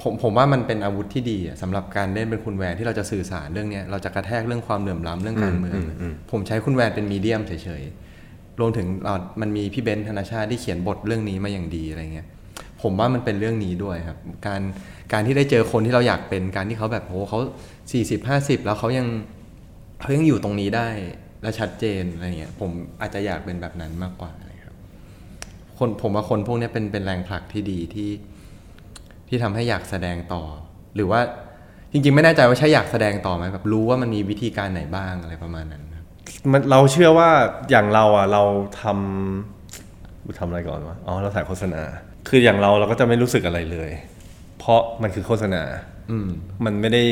[0.02, 12.26] ผมผมว่ามันเป็นอาวุธที่ดีอะสำหรับการเล่นเป็นคุณแวนที่เราจะสื่อสารเรื่องเนี้ยเราจะกระแทกเรื่องความเหลื่อมล้ำเรื่องการเมืองอืมอืมผมใช้คุณแวนเป็นมีเดียมเฉยๆรวมถึงอ่ามันมีพี่เบนซ์ธนชาติที่เขียนบทเรื่องนี้มาอย่างดีอะไรเงี้ย
[12.82, 14.60] ผมว่ามันเป็นเรื่องนี้ด้วยครับ การ
[15.12, 17.38] การที่ได้เจอคนที่เราอยากเป็นการที่เขาแบบโหเขา
[17.92, 19.06] สี่สิบห้าสิบแล้วเขายัง
[20.00, 20.88] เขายังอยู่ตรงนี้ได้
[21.42, 22.70] และชัดเจนอะไรเงี้ยผม
[23.00, 24.74] อาจจะอยากเป็นแบบนั้นมากกว่าอะไรครับ
[25.78, 28.08] คนผมว่าคนพวกเนี้ยเป็นเป็นแรงผลักที่ดีที่
[29.30, 30.42] ที่ทำให้อยากแสดงต่อ
[30.94, 31.20] หรือว่า
[31.92, 36.04] จริงๆ ไม่แน่ใจว่าใช่อยากแสดงต่อไหมแบบรู้ว่ามันมีวิธีการไหนบ้างอะไรประมาณนั้นครับ
[36.52, 37.30] มันเราเชื่อว่า
[37.70, 38.42] อย่างเราอะเรา
[38.82, 41.82] ทำทำอะไรก่อนวะอ๋อเราถ่ายโฆษณา
[42.28, 43.90] คืออย่างเราเราก็จะไม่รู้สึกอะไรเลย
[44.58, 45.62] เพราะมันคือโฆษณา
[46.10, 46.28] อืม
[46.64, 47.04] มันไม่ได้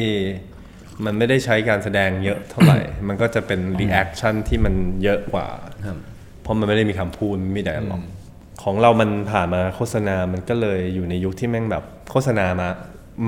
[1.05, 5.47] มันไม่ได้ใช้การแสดงเยอะเท่าไหร่ มันก็จะเป็น reaction ที่มันเยอะกว่า
[5.87, 5.99] ครับ
[6.43, 8.03] เพราะมันไม่ได้มีคำพูดไม่ได้หรอก
[8.63, 12.69] ของเรามันผ่านมาโฆษณา มันก็เลยอยู่ในยุคที่แม่งแบบโฆษณามา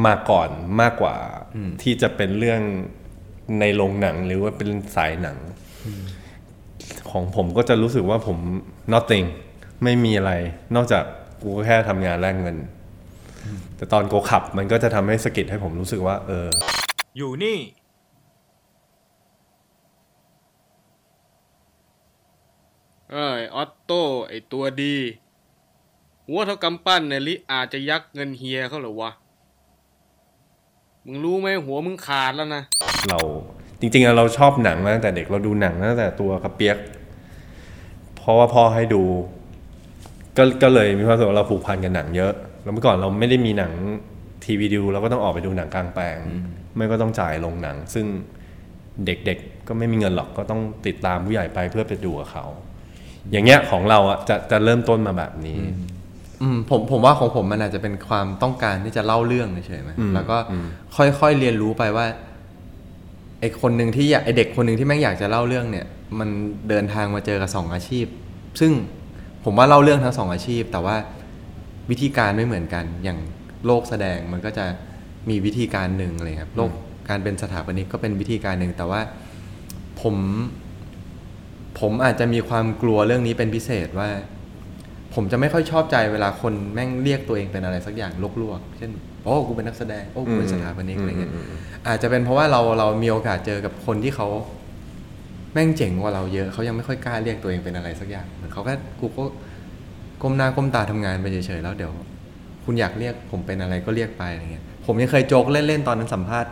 [0.06, 0.48] มาก่อน
[0.80, 1.14] มากกว่า
[1.82, 2.60] ที่จะเป็นเรื่อง
[3.60, 5.38] ในโรงหนังหรือว่าเป็นสายหนัง
[7.10, 8.38] ของผมก็จะรู้สึกว่าผม
[8.92, 9.26] nothing
[9.84, 10.32] ไม่มีอะไร
[10.74, 11.04] นอกจาก
[11.42, 12.56] กูก็แค่ทำงานแลกเงิน
[13.76, 16.48] แต่ตอนโกขับมันก็จะทำให้สะกิดให้ผมรู้สึกว่า เออ
[17.16, 17.56] อยู่นี่
[23.12, 24.96] เอ้ยออตโต้ไอตัวดี
[26.26, 29.10] หัวเท่ากำปั้นเนี่ยลิอาจจะยักเงินเฮียเขาหรอวะ
[31.06, 32.62] มึงรู้ไหมหัวมึงขาดแล้วนะ
[33.08, 33.20] เรา
[33.80, 36.76] จริงๆเราชอบหนังมาตั้งแต่เด็กเราดูหนังตั้งแต่ตัวกระเปียก
[38.16, 39.02] เพราะว่าพ่อให้ดู
[40.36, 43.72] ก็ก็เลยมีความรู้สึกว่าเราผูกพันกับหนังเยอะ แล้วเมื่อก่อนเราไม่ได้มีหนัง
[44.44, 46.18] ทีวีดูเราก็ต้องออกไปดูหนังกลางแปลง
[46.76, 48.06] ไม่ก็ต้องจ่ายลงหนัง ซึ่ง
[49.06, 52.46] เด็กๆก็ไม่มีเงินหรอกก็ต้องติดตามผู้ใหญ่ไปเพื่อไปดูกับเขา
[53.32, 55.58] อย่างเงี้ยของเราอะจะจะเริ่มต้นมาแบบนี้
[56.42, 62.06] อืมผมผมว่าของผมมันอาจจะเป็นความต้องการที่จะเล่าเรื่องเฉยๆไหมอืมแล้วก็อืมค่อยๆเรียนรู้ไปว่า
[63.40, 65.86] ไอคนหนึ่งที่อยากไอเด็กคนหนึ่งที่แม่งอยากจะเล่าเรื่องเนี่ย
[66.18, 66.28] มัน
[66.68, 68.06] เดินทางมาเจอกับสองอาชีพ
[68.60, 68.72] ซึ่ง
[69.44, 70.96] ผมว่าเล่าเรื่องทั้งสองอาชีพ แต่ว่า
[71.90, 73.18] วิธีการไม่เหมือนกัน อย่าง
[73.66, 74.66] โลกแสดงมันก็จะ
[75.28, 76.70] มีวิธีการหนึ่งอะไรครับโลก
[77.08, 79.00] การเป็นสถาปนิกก็เป็นวิธีการหนึ่งแต่ว่า
[80.02, 80.16] ผม
[81.78, 84.08] ผมอาจจะมีความกลัวเรื่องนี้เป็นพิเศษว่า
[85.14, 88.90] ผมจะไม่ค่อยชอบใจเวลาคนแม่งเรียกตัวเองเป็นอะไรสักอย่างลวกๆเช่น
[89.24, 91.32] โอ้กูเป็นนักแสดงโอ้กูเป็นสถาปนิกอะไรเงี้ย
[91.88, 94.28] อาจจะเป็นเพราะว่าเราเรามีโอกาสเจอกับคนที่เขา
[95.52, 99.24] แม่งเจ๋งกว่าเราเยอะเขายังไม่ค่อยกล้าเรียกตัวเองเป็นอะไรสักอย่างเหมือนเขาก็กูก็
[100.22, 101.92] ก้มหน้าก้มตาทำงานไปเฉยๆแล้วเดี๋ยว
[102.64, 106.50] คุณอยากเรียกผมเป็นอะไรก็เรียกไปอะไรเงี้ยผมยังเคยโจกเล่นๆตอนนั้นสัมภาษณ์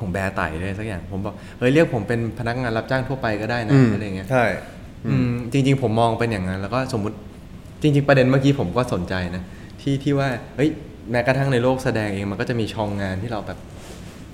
[0.00, 4.44] ผมแบร์ไต่เลยสักอย่างผมบอกเฮ้ยเรียกผมเป็นพนักงานรับจ้างทั่วไปก็ได้นะอะไรเงี้ยใช่
[5.06, 7.16] อืมจริง ๆ ผมมองเป็นอย่างนั้นแล้วก็สมมุติ
[7.82, 9.42] จริง ๆ ประเด็นเมื่อกี้ผมก็สนใจนะ
[9.80, 10.70] ที่ที่ว่าเฮ้ย
[11.10, 13.58] แม้กระทั่งในโลกแสดงเองมันก็จะมีช่องงานที่เราแบบ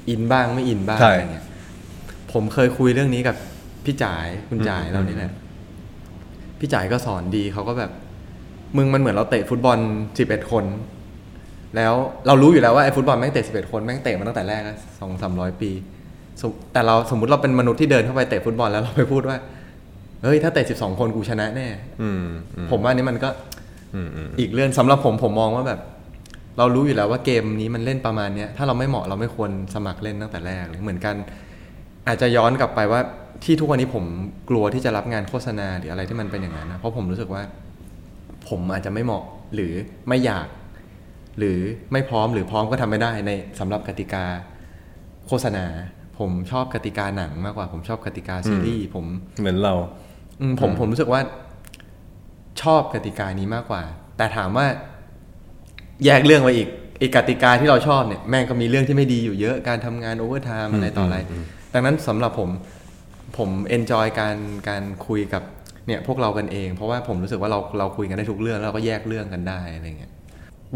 [0.08, 1.46] อินบ้างไม่อินบ้างใช่อะไรเงี้ย
[2.32, 3.36] ผมเคยคุยเรื่องนี้กับ
[3.84, 5.32] พี่จ่ายคุณจ่ายอืมเรานี่แหละ
[6.60, 7.90] พี่จ่ายก็สอนดีเขาก็แบบ
[8.76, 9.78] มึงมันเหมือนเราเตะฟุตบอล
[10.18, 10.64] สิบเอ็ดคน
[11.76, 11.94] แล้ว
[12.26, 14.62] เรารู้อยู่แล้วว่าไอ้ฟุตบอลแม่งเตะสิบเอ็ดคนแม่งเตะมาตั้งแต่แรก
[14.98, 15.70] สองสามร้อยปี
[16.40, 19.36] สมแต่เราสมมติเราเป็นมนุษย์ที่เดินเข้าไปเตะฟุตบอลแล้วเราไปพูดว่า
[20.22, 21.66] เฮ้ยถ้าเตะสิบสองคนกูชนะแน่
[22.02, 22.24] อืม
[22.56, 23.28] อืมผมว่านี่มันก็
[23.94, 25.80] อืมอืมอีกเรื่องสำหรับผมผมมองว่าแบบ
[26.58, 31.14] เรารู้อยู่แล้วว่าเกมนี้มันเล่นประมาณเนี้ยถ้าเราไม่เหมาะเราไม่ควรสมัครเล่นตั้งแต่แรกเลยเหมือนกัน
[32.08, 33.00] อาจจะย้อนกลับไปว่า
[33.44, 34.04] ที่ทุกวันนี้ผม
[34.50, 37.42] กลัวที่จะรับงานโฆษณาหรืออะไรที่มันเป็นอย่างนั้นนะเพราะผมรู้สึกว่า
[38.48, 39.24] ผมอาจจะไม่เหมาะ
[39.54, 39.72] หรือ
[40.08, 40.46] ไม่อยาก
[41.38, 41.58] หรือ
[41.92, 44.24] ไม่พร้อมหรือพร้อมก็ทำไม่ได้ในสำหรับกติกา
[45.26, 45.66] โฆษณา
[46.18, 49.06] ผมชอบกติกาหนังมากกว่า ผมชอบกติกาซีรีส์ผม
[49.40, 49.74] เหมือนเรา
[50.40, 51.20] อืมผมผมรู้สึกว่า
[52.62, 53.82] ชอบกติกานี้มากกว่า
[54.16, 54.66] แต่ถามว่า
[56.04, 56.68] แยกเรื่องไปอีก
[57.00, 61.18] อีกกติกาที่เราชอบเนี่ยแม่งก็มีเรื่องที่ไม่ดีอยู่เยอะการทำงาน overtime อะไรต่ออะไร
[61.74, 62.50] ดังนั้นสำหรับผม
[63.38, 64.36] ผม enjoy การ
[64.68, 65.42] การคุยกับ
[65.86, 70.12] เนี่ยพวกเรากันเอง เพราะว่าผมรู้สึกว่าเราเราคุยกันได้ทุกเรื่องแล้วเราก็แยกเรื่องกันได้อะไรเงี้ย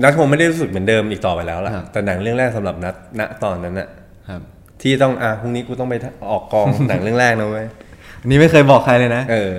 [0.02, 3.88] นัทคงไม่ได้รู้สึกเหมือนเดิมอีกต่อไปแล้วล่ะครับแต่หนังเรื่องแรกสำหรับนัทณตอนนั้นอะ
[4.28, 4.40] ครับ
[4.82, 5.94] ที่ต้องอะพรุ่งนี้กูต้องไป
[6.30, 7.66] ออกกองหนังเรื่องแรกนะเว้ย
[8.28, 9.52] นี่ไม่เคยบอกใครเลยนะ เออ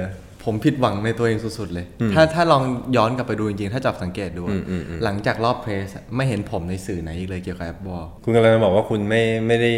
[0.45, 2.63] ผมผิดหวังในตัวเองสุดๆเลยอืมถ้าถ้าลอง
[2.97, 9.71] ย้อนกลับไปดูจริงๆ ถ้าจับสังเกตดูอืมอืมอืมหลังจากรอบเพรสอะไม่เห็นผมในสื่อไหนอีกเลยเกี่ยวกับแอปบอลคุณกำลังจะบอกว่าคุณไม่ไม่ได้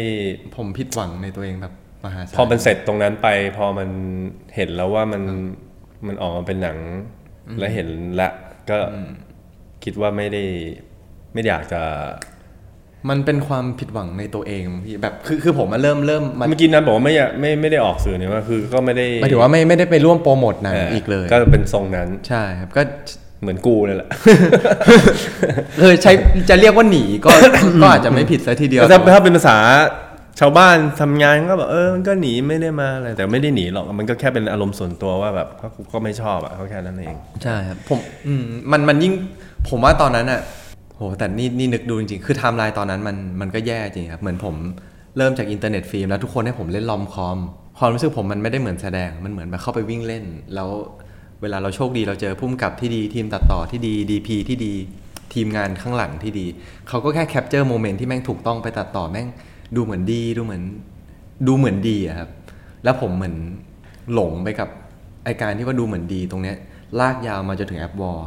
[0.56, 1.72] ผมผิดหวังในตัวเองแบบ
[2.04, 3.88] มหาศาล พอมันเสร็จตรงนั้นไป พอมัน
[4.56, 5.22] เห็นแล้วว่ามัน
[6.06, 6.78] มันออกมาเป็นหนัง
[7.58, 7.88] และเห็น
[8.20, 8.30] ละ
[8.70, 8.78] ก็
[9.84, 10.42] คิดว่าไม่ได้
[11.32, 11.82] ไม่ได้อยากจะ
[13.10, 22.82] มันเป็นความผิดหวังในตัวเองพี่แบบคือคือผมมาเริ่มเริ่มมาเมื่อกี้นัทบอกว่าไม่อยากไม่ไม่ได้ออกสื่อเนี่ยว่าคือก็ไม่ได้หมายถึงว่าไม่ไม่ได้ไปร่วมโปรโมทหนังอีกเลย ก็เป็นทรงนั้นใช่ครับก็
[23.40, 24.08] เหมือนกูเลยแหละ
[25.80, 26.12] คือใช้
[26.50, 27.30] จะเรียกว่าหนีก็
[27.82, 29.56] ก็อาจจะไม่ผิดซะทีเดียวแต่ถ้าถ้าเป็นภาษา
[30.40, 39.12] ชาวบ้านทำงานก็แบบเออมันก็หนีไม่ได้มาอะไรแต่ไม่ได้หนีหรอกมันก็แค่เป็นอารมณ์ส่วนตัวว่าแบบก็ก็ไม่ชอบอะเขาแค่นั้นเอง ใช่ครับผมอืมมันมันยิ่ง
[39.68, 40.40] ผมว่าตอนนั้นอะ
[40.96, 44.54] โหแต่นี่นี่นึกดูจริงๆ คือไทม์ไลน์ตอนนั้นมันมันก็แย่จริงครับ เหมือนผม
[45.16, 47.38] เริ่มจาก internet film แล้วทุกคนให้ผมเล่น rom-com
[47.78, 50.24] ความรู้สึกผมมันไม่ได้เหมือนแสดง มันเหมือนแบบเข้าไปวิ่งเล่น
[50.54, 50.68] แล้ว
[51.42, 54.74] เวลาเราโชคดีเราเจอผู้กำกับที่ดีทีมตัดต่อที่ดี DP ที่ดี
[55.34, 56.46] ทีมงานข้างหลังที่ดี
[56.88, 59.28] เขาก็แค่ capture moment ที่แม่งถูกต้องไปตัดต่อแม่ง
[59.76, 60.62] ดูเหมือนดีดูเหมือน
[61.46, 62.30] ดูเหมือนดีอะครับ
[62.84, 63.34] แล้วผมเหมือน
[64.12, 64.68] หลงไปกับ
[65.24, 66.56] ไอการที่ว่าดูเหมือนดีตรงเนี้ย
[67.00, 68.20] ลากยาวมาจนถึง App War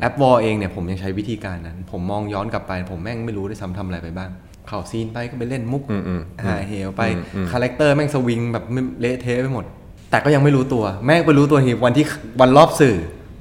[0.00, 4.30] App War เองเนี่ยผมยังใช้วิธีการนั้น ผมมองย้อนกลับไป ผมแม่งไม่รู้ด้วยซ้ำทำอะไรไปบ้าง
[4.68, 8.64] เข้าซีนไปก็ไปเล่นมุกอืมอืมหาเหวไปอืมอืม character แม่งสวิงแบบ
[9.00, 9.64] เละเทะไปหมด
[10.10, 12.04] แต่ก็ยังไม่รู้ตัว แม่งไปรู้ตัวทีวันที่
[12.40, 12.96] วันรอบสื่อ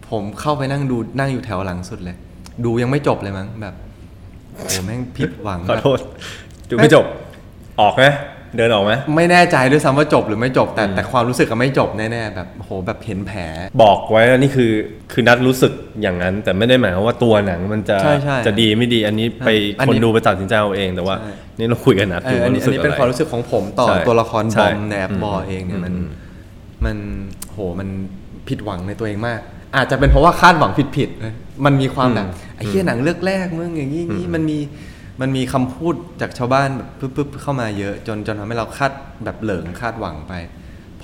[0.10, 2.16] ผมเข้าไปนั่งดูนั่งอยู่แถวหลังสุดเลย
[2.66, 3.76] ดูยังไม่จบเลยมั้งแบบ
[4.56, 6.00] โอ้แม่งผิดหวังขอแบบโทษ
[6.70, 7.06] ดูไม่จบ
[7.82, 8.04] ออกไหม
[8.56, 13.42] เดินออกไหมไม่แน่ใจด้วยซ้ำว่าจบหรือไม่จบแต่แต่ความรู้สึกก็ไม่จบแน่ๆแบบโหแบบเห็นแผล
[13.82, 14.72] บอกไว้แล้วนี่คือ
[15.12, 26.08] คือนัดรู้สึกอย่างนั้น แต่ไม่ได้หมายความว่าตัวหนังมันจะใช่ใช่จะดีไม่ดีอันนี้ไปอันคนี้นดูไปตัดสินใจเอาเองแต่ว่าใช่นี่เราคุยกันนัดเอดูออัว่านนี้รู้อัสึนกนี้อะเป็นไรความรู้สึกของผมต่อใช่ตัวละครใช่บอมในแอปบอลเองเนี่ยมันอืม
[26.86, 26.98] มัน
[27.52, 27.90] โหมัน
[28.48, 29.40] ผิดหวังในตัวเองมาก
[29.76, 31.34] อาจจะเป็นเพราะว่าคาดหวังผิดๆนะ
[31.66, 34.58] มันมีความแบบไอ้เหี้ยหนังเลือกแรกมึงอย่างนี้อย่างนี้มันมี
[35.22, 38.92] มันมีคำพูดจากชาวบ้านแบบปึ๊บๆเข้ามาเยอะ จนจนทำให้เราคาด
[39.24, 40.34] แบบเหลิงคาดหวังไป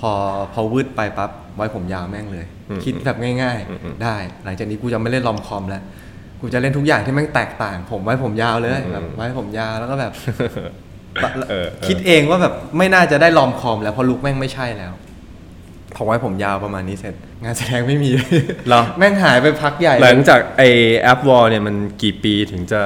[0.00, 0.10] พอ
[0.52, 2.46] พอวืดไปปั๊บไว้ผมยาวแม่งเลย
[2.84, 5.82] คิดแบบง่าย ๆ ได้ หลังจากนี้กูจะไม่เล่นลอมคอมแล้ว
[6.40, 10.12] กูจะเล่นทุกอย่างที่แม่งแตกต่าง ผมไว้ผมยาวเลยแบบไว้ผมยาวแล้วก็แบบ
[11.14, 14.92] เออเออคิดเองว่าแบบไม่น่าจะได้ลอมคอมแล้วเพราะลุกแม่งไม่ใช่แล้ว
[15.94, 18.10] พอไว้ผมยาวประมาณนี้เสร็จ งานแสดงไม่มี
[18.68, 20.62] เหรอแม่งหายไปพักใหญ่ หลังจากไอ
[21.00, 22.80] แอปวอลเนี่ยมันกี่ปีถึงจะ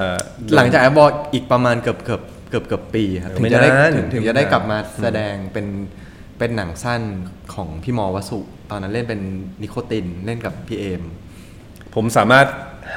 [0.57, 5.66] หลังจากแอปบอลอีกประมาณเกือบเกือบเกือบเกือบปีครับถึงไม่จะได้นานถึงถึงไม่จะได้นานกลับมาแสดงเป็น
[6.38, 7.03] เป็นหนังสั้น
[7.55, 8.38] ของพี่มอวสุ
[8.71, 9.21] ตอนนั้นเล่นเป็น
[9.62, 11.03] นิโคตินเล่นกับพี่เอม
[11.94, 12.47] ผมสามารถ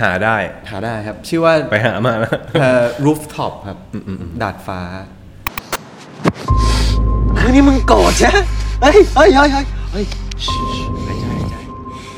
[0.02, 0.38] หาได้
[0.72, 3.78] หาได้ครับ ชื่อว่าไปหามาแล้วเอ่อ rooftop ครับ
[4.42, 4.82] ดาดฟ้า
[7.40, 8.38] คือนี่มึงโกรธใช่ไหม
[8.82, 10.06] เฮ้ยเฮ้ยเฮ้ย เฮ้ย
[10.44, 10.78] ชิช
[11.08, 11.56] หายใจหายใจ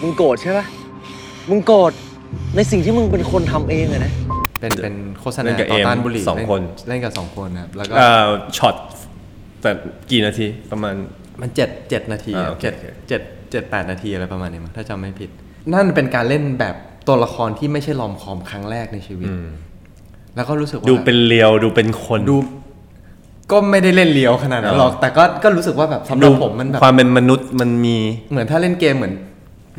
[0.02, 0.66] มึงโกรธใช่ปะ
[1.50, 1.92] มึงโกรธ
[2.56, 4.14] ในสิ่งที่มึงเป็นคนทำเองอะนะ
[4.60, 8.76] เป็นเป็นโฆษเล่ณานกับต่อต้านเอมบุหรี่สองคน เล่นกับสองคนนะครับแล้วก็เอ่อช็อต
[9.62, 9.72] แต่
[10.12, 10.96] กี่นาทีประมาณ
[11.42, 15.30] มันเจ็ดเจ็ดนาทีอ่าโอเคเจ็ดโอเค เจ็ดเจ็ดแปดนาทีอะไรประมาณนี้มั้งถ้าจำไม่ผิด
[15.74, 16.76] นั่นเป็นการเล่นแบบ
[17.08, 19.30] ตัวละครที่ไม่ใช่ rom-com ครั้งแรกในชีวิต
[20.36, 22.38] แล้วก็รู้สึกว่าดูเป็น real ดูเป็นคน ดู
[23.52, 27.98] ก็ไม่ได้เล่น real ขนาดนั้นหรอกอ๋อแต่ก็ก็รู้สึกว่าแบบสำหรับผมมันแบบความเป็นมนุษย์มันมี
[28.32, 29.14] เหมือนถ้าเล่นเกมเหมือน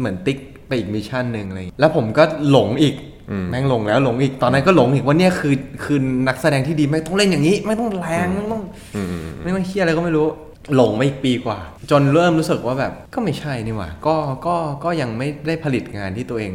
[0.01, 2.95] เหมือนติ๊กไปอีก mission หนึ่งอะไรอย่างเงี้ยแล้วผมก็หลงอีก
[3.31, 5.99] อืมแม่งหลงแล้วหลงอีกตอนนั้นก็หลงอีกว่าเนี่ยคือคือ
[6.29, 8.63] นักแสดงที่ดีไม่ต้องเล่นอย่างนี้ไม่ต้องแรงไม่ต้อง
[8.97, 9.07] อืม
[9.43, 10.27] ไม่ต้องเฮียอะไรก็ไม่รู้
[10.77, 11.59] หลงมาอีกปีกว่า
[11.91, 16.53] จนเริ่มรู้สึกว่าแบบก็ไม่ใช่นี่หว่าก็ก็ก็ยังไม่ได้ผลิตงานที่ตัวเอง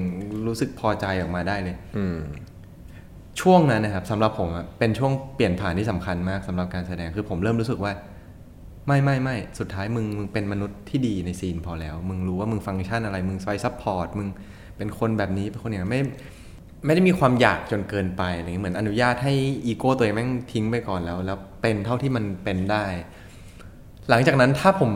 [0.47, 2.17] รู้สึกพอใจออกมาได้เลยอืม
[3.41, 4.49] ช่วงนั้นนะครับสำหรับผม
[4.79, 7.91] เป็นช่วงเปลี่ยนผ่านที่สำคัญมากสำหรับการแสดงคือผมเริ่มรู้สึกว่า
[8.87, 14.27] ไม่ไม่ไม่สุดท้ายมึงมึงเป็นมนุษย์ที่ดีในซีนพอแล้ว มึงรู้ว่ามึงฟังก์ชันอะไร มึงไป support มึง
[14.77, 16.01] เป็นคนแบบนี้เป็นคนอย่างไม่
[16.85, 19.33] ไม่ได้มีความอยากจนเกินไปอะไรเงี้ยเหมือนอนุญาตให้
[19.65, 22.85] อีโก้ตัวเองแม่งทิ้งไปก่อนแล้ว แล้วเป็นเท่าที่มันเป็นได้
[24.09, 24.91] หลังจากนั้นถ้าผม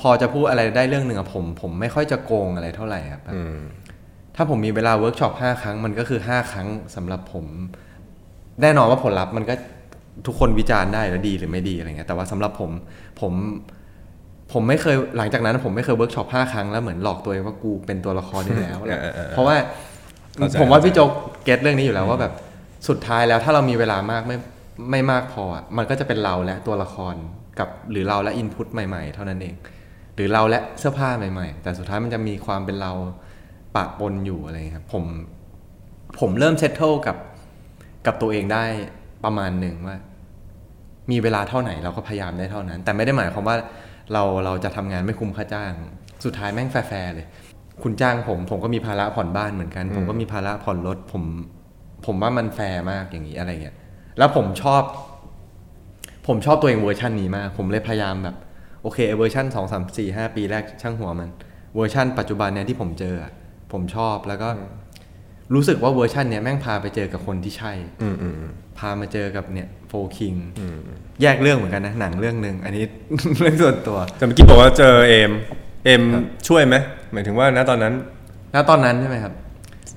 [0.00, 3.22] พอจะพูดอะไรได้เรื่องหนึ่งอะผม ผมไม่ค่อยจะโกงอะไรเท่าไหร่ครับ
[4.36, 7.44] ถ้าผมมีเวลาเวิร์กช็อปห้าครั้งมันก็คือห้าครั้งสำหรับผม
[8.62, 9.54] แน่นอนว่าผลลัพธ์มันก็
[10.26, 12.70] ทุกคนวิจารณ์ได้แล้วดีหรือไม่ดีอะไรเงี้ย แต่ว่าสำหรับผม
[13.20, 13.32] ผม
[14.52, 19.56] ผมไม่เคยหลังจากนั้น ผมไม่เคยเวิร์กช็อปห้าครั้งแล้วเหมือนหลอกตัวเองว่ากูเป็นตัวละครนี้แล้วเออเออเออเพราะว่า
[20.36, 21.10] เข้าใจผมว่าพี่โจ๊ก
[21.44, 22.32] get เรื่องนี้อยู่แล้วว่าแบบ
[22.88, 24.36] สุดท้ายแล้วถ้าเรามีเวลามากไม่
[24.90, 27.14] ไม่มากพออะมันก็จะเป็นเราและตัวละคร
[27.58, 29.54] กับหรือเราและ input ใหม่ ๆ เท่านั้นเอง
[30.16, 32.92] หรือเราและเสื้อผ้าใหม่ ๆ แต่สุดท้ายมันจะมีความเป็นเรา
[33.76, 35.04] ปะปนอยู่อะไรอย่างเงี้ยครับผม
[36.20, 37.16] ผมเริ่ม settle กับ
[38.06, 38.64] กับตัวเองได้
[39.24, 39.96] ประมาณหนึ่งว่า
[41.10, 43.56] มีเวลาเท่าไหนเราก็พยายามได้เท่านั้น แต่ไม่ได้หมายความว่า
[44.12, 45.72] เราเราจะทำงานไม่คุ้มค่าจ้าง
[46.24, 47.26] สุดท้ายแม่งแฟร์ๆเลย
[47.82, 51.22] คุณจ้างผมผมก็มีภาระผ่อนบ้านเหมือนกัน ผมก็มีภาระผ่อนรถผม
[52.06, 53.76] ผมว่ามันแฟร์มากอย่างนี้อะไรเงี้ย
[54.18, 54.82] แล้วผมชอบ
[56.26, 58.36] ผมชอบตัวเองเวอร์ชันนี้มาก ผมเลยพยายามแบบ
[58.82, 61.30] โอเคเวอร์ชันสองสามสี่ห้าปีแรกช่างหัวมัน
[61.76, 63.32] เวอร์ชันปัจจุบันเนี่ยที่ผมเจออะ
[63.72, 64.48] ผมชอบแล้วก็
[65.54, 70.34] รู้สึกว่าเวอร์ชันเนี้ยแม่งพาไปเจอกับคนที่ใช่อืมอืมอืมพามาเจอกับเนี่ย4 Kings
[71.22, 72.84] แยกเรื่องเหมือนกันนะหนังเรื่องหนึ่งอันนี้
[73.40, 75.32] เรื่องส่วนตัวแต่เมื่อกี้บอกว่าเจอเอม
[75.84, 76.74] เอมครับช่วยไหม
[77.12, 77.94] หมายถึงว่าณตอนนั้น
[78.52, 79.32] แล้วตอนนั้นใช่ไหมครับ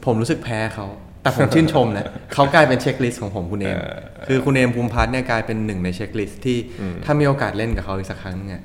[0.05, 0.85] ผมรู้สึกแพ้เขา
[1.23, 6.57] แต่ผมชื่นชมนะเขากลายเป็น checklist ของผมคุณเอมเออคือคุณเอมภูมิพัฒน์เนี่ยกลายเป็นหนึ่งใน checklist ที่
[7.05, 8.61] ถ้ามีโอกาสเล่นกับเขาอีกสักครั้งเนี่ย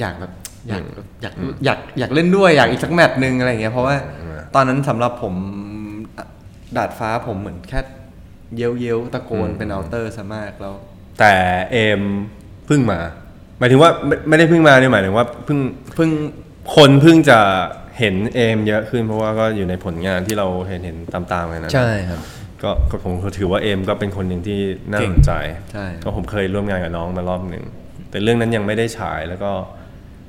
[0.00, 0.32] อยากแบบ
[0.68, 0.82] อยาก
[1.22, 3.96] อยากอยากอยากเล่นด้วยอยากอีกสักแมตช์หนึ่งอะไรอย่างเงี้ยเพราะว่า
[4.54, 5.34] ตอนนั้นสำหรับผม
[6.76, 7.80] ดาดฟ้าผมเหมือนแค่
[8.56, 10.74] เย้ยวเย้ยวๆตะโกนเป็นอัลเตอร์ซะมากแล้ว
[11.20, 11.34] แต่
[11.72, 12.02] เอม
[12.66, 13.00] เพิ่งมา
[13.58, 15.58] หมายถึงว่าไม่ไม่ได้เพิ่งมาเนี่ยหมายถึงว่าเพิ่ง
[15.94, 16.10] เพิ่ง
[16.76, 17.38] คนเพิ่งจะ
[17.98, 22.20] เห็นเอมเยอะขึ้นเพราะว่าก็อยู่ในผลงานที่เราเห็นเห็นตามๆกันนะใช่ครับ
[22.62, 24.58] ก็ก็ผมถือว่าเอมก็เป็นคนหนึ่งที่
[24.90, 25.32] น่าเก่สงนใจ
[25.72, 27.64] ใช่ก็ผมเคยร่วมงานกับน้องมารอบหนึ่ง
[28.10, 29.50] แต่เรื่องนั้นยังไม่ได้ฉายแล้วก็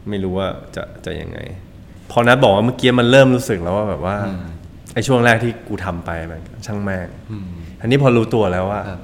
[0.10, 1.40] ไม่รู้ว่าจะจะยังไง
[2.12, 4.18] พอนัดบอกว่าเมื่อกี้มันเริ่มรู้สึกแล้วว่าแบบว่า
[4.94, 7.08] ไอ้ช่วงแรกที่กูทำไปมันช่างแม่ง
[7.82, 9.02] อันนี้พอรู้ตัวแล้วว่าครับ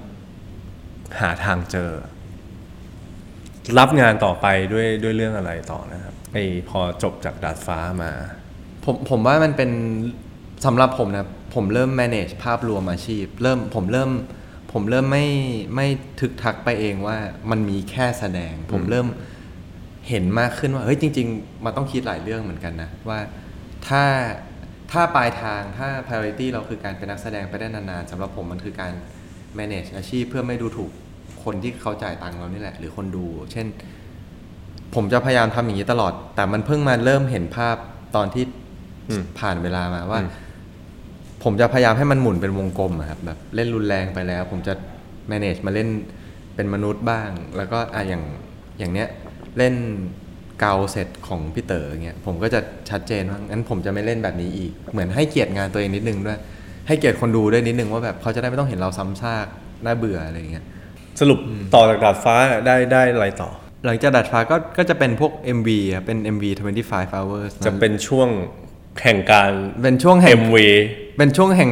[1.22, 1.92] หาทางเจอ
[3.80, 8.12] รับงานต่อไปด้วยด้วยเรื่องอะไรต่อนะครับไอ้พอจบจากดาดฟ้ามา
[8.84, 9.72] ผมผมว่ามันเป็น
[10.66, 14.10] สำหรับผมนะผมเริ่ม manage ภาพรวมอาชีพ เริ่มผมเริ่ม
[14.72, 15.28] ผมเริ่มไม่
[15.76, 15.88] ไม่
[16.20, 17.18] ทึกทักไปเองว่า
[17.50, 19.08] มันมีแค่แสดง ผมเริ่ม
[20.10, 23.20] เห็นมากขึ้นว่าเฮ้ยจริง ๆมันต้องคิดหลายเรื่องเหมือนกันนะว่า
[23.88, 24.04] ถ้า
[24.92, 28.94] ถ้าปลายทางถ้า priority เราคือการเป็นนักแสดงไปได้นานๆสำหรับผมมันคือการ
[29.60, 30.92] manage อาชีพเพื่อไม่ดูถูก
[31.44, 33.68] คนที่เขาจ่ายตังค์เรานี่แหละ หรือคนดู เช่น
[34.96, 37.76] ผมจะพยายามทำอย่างนี้ตลอด แต่มันเพิ่งมาเริ่มเห็นภาพ
[38.16, 38.44] ตอนที่
[39.10, 40.30] อืมผ่านเวลามาว่าอืม
[41.44, 44.74] ผมจะพยายามให้มันหมุนเป็นวงกลมอะครับแบบเล่นรุนแรงไปแล้ว ผมจะ
[45.32, 45.90] manage มาเล่น
[46.56, 48.24] เป็นมนุษย์บ้าง แล้วก็อะอย่าง
[48.80, 49.08] อย่างเนี้ย
[49.58, 49.76] เล่น
[50.60, 56.40] เกาเสร็จของพี่เต๋ออย่างเงี้ยผมก็จะชัดเจนว่างั้นผมจะไม่เล่นแบบนี้อีก เหมือนให้เกียรติงานตัวเองนิดนึงด้วย
[56.88, 59.46] ให้เกียรติคนดูด้วยนิดนึงว่าแบบเขาจะได้ไม่ต้องเห็นเราซ้ำซาก
[59.86, 60.66] น่าเบื่ออะไรอย่างเงี้ย
[61.20, 61.40] สรุป
[61.76, 63.50] ต่อจากดาดฟ้าได้ได้อะไรต่อ
[63.86, 66.44] หลังจากดัดฟ้าก็ก็จะเป็นพวก MV อะเป็น MV
[66.82, 68.30] 25 hours จะเป็นช่วง
[69.00, 69.52] แข่งการ
[69.84, 70.58] เป็นช่วงแห่ง MV
[71.18, 71.72] เป็นช่วงแห่ง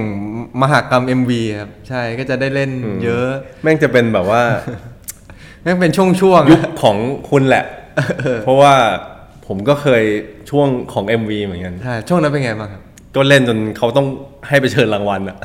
[0.61, 2.71] มหากรรม MV ครับใช่ก็จะได้เล่น
[3.03, 3.29] เยอะ
[3.63, 4.43] แม่งจะเป็นแบบว่า
[5.63, 6.97] แม่งเป็นช่วงช่วงๆยุคของ
[7.29, 7.65] คุณแหละ
[8.43, 8.73] เพราะว่า
[9.47, 10.03] ผมก็เคย
[10.49, 12.81] ช่วงของ MV เหมือนกันใช่ช่วงนั้นเป็นไงบ้างครับ
[13.15, 14.07] ก็เล่นจนเขาต้อง
[14.47, 15.37] ให้ไปเชิญรางวัลอะ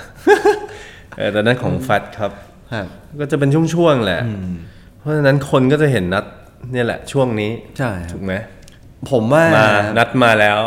[1.17, 2.33] เออแต่นั้นของแฟตครับ
[2.73, 2.87] ครับ
[3.21, 4.21] ก็จะเป็นช่วงๆแหละ
[4.99, 6.25] เพราะฉะนั้นคนก็จะเห็นนัด
[6.73, 8.33] เนี่ยแหละช่วงนี้ ใช่ครับถูกไหม
[9.11, 10.59] ผมว่ามานัดมาแล้ว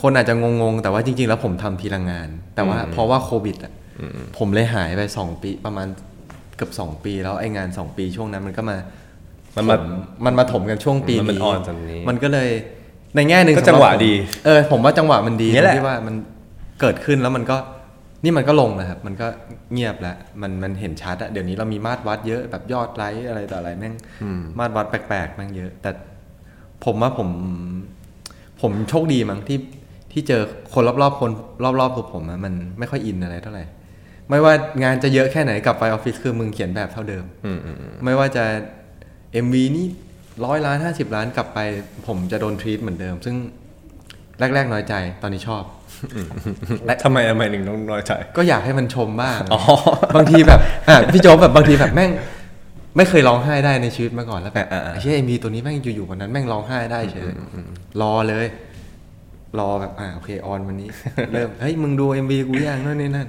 [0.00, 3.72] คนอาจจะงงๆ แต่ว่าจริง ๆ แล้วผมทำทีละงาน แต่ว่าเพราะว่าโควิดอะ
[4.38, 5.86] ผมเลยหายไปสองปีประมาณ
[6.56, 8.76] เกือบสองปีแล้วไอ้งานสองปีช่วงนั้นมันก็มา
[9.56, 9.80] มันมาถ
[10.24, 12.48] มันมาถมกันช่วงปีมันนี้ออนตอนนี้ มันก็เลย
[13.16, 14.14] ในแง่หนึ่งก็สำรับจังหวะผมดี
[14.46, 16.14] เออ ผมว่าจังหวะมันดีเนี่ยตรแหละงที่ว่ามัน
[16.80, 17.56] เกิดขึ้นแล้วมันก็
[18.24, 19.26] นี่มันก็ลงนะครับ มันก็
[19.72, 23.94] เงียบแล้ว มันมันเห็นชัดอะเดี๋ยวนี้เรามีมาตรวัดเยอะแบบยอดไลค์อะไรต่ออะไรแม่ง
[24.58, 25.90] มาตรวัดแปลกๆแม่งเยอะ แต่
[26.84, 27.28] ผมว่าผม
[28.60, 29.58] ผมโชคดีมั้งที่
[30.12, 30.42] ที่เจอ
[30.74, 31.30] คนรอบๆคน
[31.80, 33.64] รอบๆตัวผมอะมันไม่ค่อยอินอะไรเท่าไหร่
[34.30, 38.44] ไม่ว่างานจะเยอะแค่ไหนกลับไปออฟฟิศคือมึงเขียนแบบเท่าเดิมอืมอืมอืมไม่ว่าจะ
[39.44, 39.86] MV นี่
[40.44, 41.58] ร้อยล้านห้าสิบล้านกลับไป
[42.06, 43.36] ผมจะโดนทรีตเหมือนเดิม ซึ่ง
[44.54, 45.62] แรก ๆ น้อยใจตอนนี้ชอบ
[46.86, 49.62] และทำไมทำไมถึงต้องน้อยใจ ก็อยากให้มันชมบ้างอ๋อ
[50.16, 52.10] บางทีแบบอะพี่โจ๊กแบบบางทีแบบแม่ง
[52.96, 57.30] ไม่เคยร้องไห้ได้ในชีวิตมาก่อนแล้วแบบอ่าอ่าไอ้เช่เอ็มีตัวนี้แม่งอยู่ๆวันนั้นแม่งร้องไห้ได้เฉย
[58.02, 58.46] รอเลย
[59.58, 60.88] รอแบบอ่าโอเคออนวันนี้
[61.32, 63.28] เริ่มเฮ้ยมึงดู MV กูยังนั่นนี่นั่น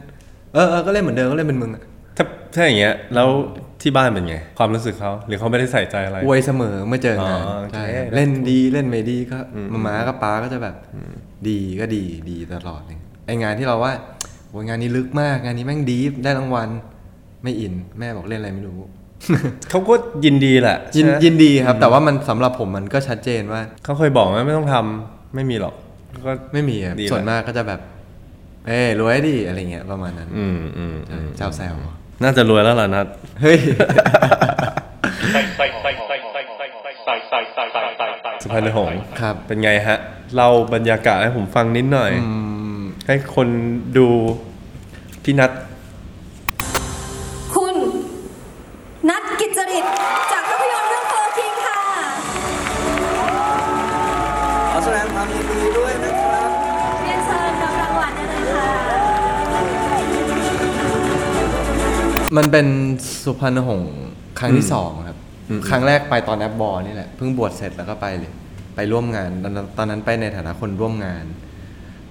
[0.57, 1.83] เออเออก็เล่นเหมือนเดิมก็เล่นเป็นมึงอะ
[2.17, 3.29] ถ้าถ้าอย่างเงี้ยแล้ว
[3.81, 9.37] ที่บ้านเป็นไง ความรู้สึกเขาหรือเขาไม่ได้ใส่ใจอะไรอวยเสมอเมื่อเจองานอ๋อโอเคใช่เล่นดีเล่นไม่ดีก็
[9.73, 10.75] มาม้ากับป้าก็จะแบบ
[11.47, 13.93] ดีก็ดีดีตลอดเลยไองานที่เราว่า
[14.49, 16.69] โอ้ยงานนี้ลึกมากงานนี้แม่งดีฟได้รางวัล
[17.43, 18.79] ไม่อินแม่บอกเล่นอะไรไม่รู้
[19.69, 19.93] เขาก็
[20.25, 25.75] ยินดีแหละยินใช่ไหมยินดีครับ แต่ว่ามันสำหรับผมมันก็ชัดเจนว่าเขาเคยบอกว่าไม่ต้องทำไม่มีหรอก
[26.25, 27.79] ก็ไม่มีครับดีแหละส่วนมากก็จะแบบ
[28.67, 31.75] เอ้ยรวยดิอะไรเงี้ยประมาณนั้นอืมอืมอืมเจ้าแซว
[32.23, 33.07] น่าจะรวยแล้วล่ะนัด
[33.41, 33.57] เฮ้ย
[38.41, 39.97] สุพรรณหงษ์ครับ เป็นไงฮะ
[40.37, 42.35] เราบรรยากาศให้ผมฟังนิดหน่อยอื
[42.79, 43.47] มให้คน
[43.97, 44.07] ดู
[45.23, 45.51] พี่นัท
[62.37, 62.67] มันเป็น
[63.23, 63.95] สุพรรณหงษ์
[64.39, 65.17] ครั้งที่สองครับ
[65.69, 68.33] ครั้งแรกไปตอนแอปบอลนี่แหละเพิ่งบวชเสร็จแล้วก็ไปเลย
[68.75, 71.25] ไปร่วมงานตอนนั้นตอนนั้นไปในฐานะคนร่วมงาน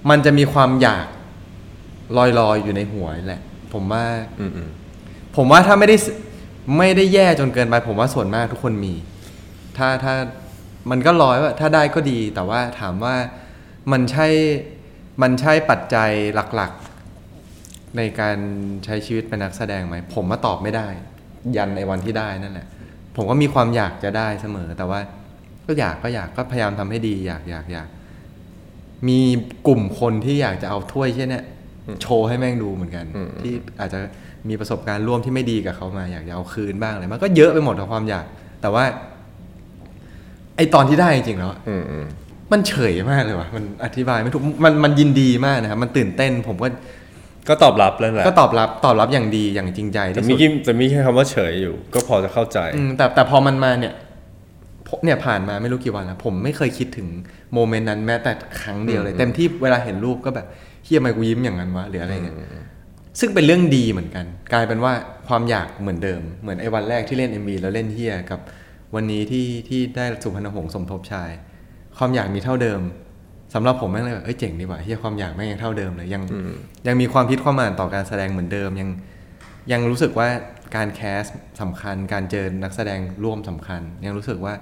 [0.09, 1.07] มันจะมีความอยาก
[2.17, 3.41] ลอยๆอยู่ในหัวนี่แหละ
[3.73, 4.05] ผมว่า
[4.39, 4.69] อืมอืม
[5.35, 6.07] ผมว่าถ้าไม่ได้ส
[6.77, 8.93] ไม่ได้แย่จนเกินไป ผมว่าส่วนมากทุกคนมี
[9.77, 10.15] ถ้าถ้า
[10.91, 13.15] มันก็ร้อยว่าถ้าได้ก็ดี แต่ว่าถามว่า
[13.91, 14.27] มันใช่
[15.21, 16.11] มันใช่ปัจจัย
[16.55, 16.86] หลักๆ
[17.97, 18.37] ในการ
[18.85, 20.87] ใช้ชีวิตเป็นนักแสดงไหม ผมมาตอบไม่ได้
[21.57, 22.67] ยันในวันที่ได้นั่นแหละ
[23.15, 24.99] ผมก็มีความอยากจะได้เสมอ แต่ว่า
[25.67, 27.87] ก็อยากก็อยากก็พยายามทำให้ดี อยากอยากอยาก
[29.07, 29.19] มี
[29.67, 31.43] กลุ่มคนที่อยากจะเอาถ้วยเช่นเนี้ย
[32.01, 33.99] โชว์ให้แม่งดูเหมือนกันอืมที่อาจจะ
[34.49, 38.25] มีประสบการณ์ร่วมที่ไม่ดีกับเขามา อยากจะเอาคืนบ้างอะไรมันก็เยอะไปหมดกับความอยาก
[38.61, 38.83] แต่ว่า
[40.57, 42.05] ไอตอนที่ได้จริงๆแล้วอะอืมอืม
[42.51, 46.67] มันเฉยมากเลยว่ะมันอธิบายไม่ถูกมันมันยินดีมากนะครับมันตื่นเต้น ผมก็
[47.49, 53.93] ก็ตอบรับแล้วแหละก็ตอบรับตอบรับอย่างดีอย่างจริงใจแต่ที่มีสุดแค่แต่มีแค่คำว่าเฉยอยู่ ก็พอจะเข้าใจอืมแต่แต่พอมันมาเนี่ย
[54.87, 57.07] ผมเนี่ยผ่านมาไม่รู้กี่วันแล้ว ผมไม่เคยคิดถึง
[57.53, 58.31] โมเมนต์นั้นแม้แต่
[58.61, 60.47] ครั้งเดียวเลย เต็มที่เวลาเห็นรูปก็แบบ
[60.85, 62.37] เฮียทำไมกูยิ้มอย่างนั้นวะหรืออะไรเงี้ย
[63.19, 64.93] ซึ่งเป็นเรื่องดีเหมือนกัน กลายเป็นว่า
[65.27, 68.39] ความอยากเหมือนเดิม เหมือนไอ้วันแรกที่เล่น MV แล้วเล่นเฮียกับ
[68.95, 71.29] วันนี้ที่ที่ได้สุพรรณหงษ์สมทบชาย
[71.97, 72.81] ความอยากมีเท่าเดิม
[73.53, 76.23] สำหรับผมแม่งเลยแบบเอ้ยเจ๋งดีว่ะเฮียความอยากแม่งยังเท่าเดิมเลยยัง
[76.87, 78.89] ยังมีความคิดความอ่านต่อการแสดงเหมือนเดิมยัง
[79.71, 80.27] ยังรู้สึกว่า
[80.75, 81.23] การ cast
[81.61, 84.53] สำคัญ การเจอนักแสดงร่วมสำคัญ ยังรู้สึกว่า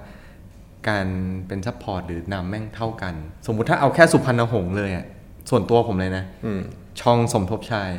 [0.88, 1.06] การ
[1.48, 3.14] เป็น support หรือนำแม่งเท่ากัน
[3.46, 5.06] สมมุติถ้าเอาแค่สุพรรณหงษ์เลยอะ
[5.50, 6.60] ส่วนตัวผมเลยนะอืม
[7.00, 7.90] ช่องสมทบชาย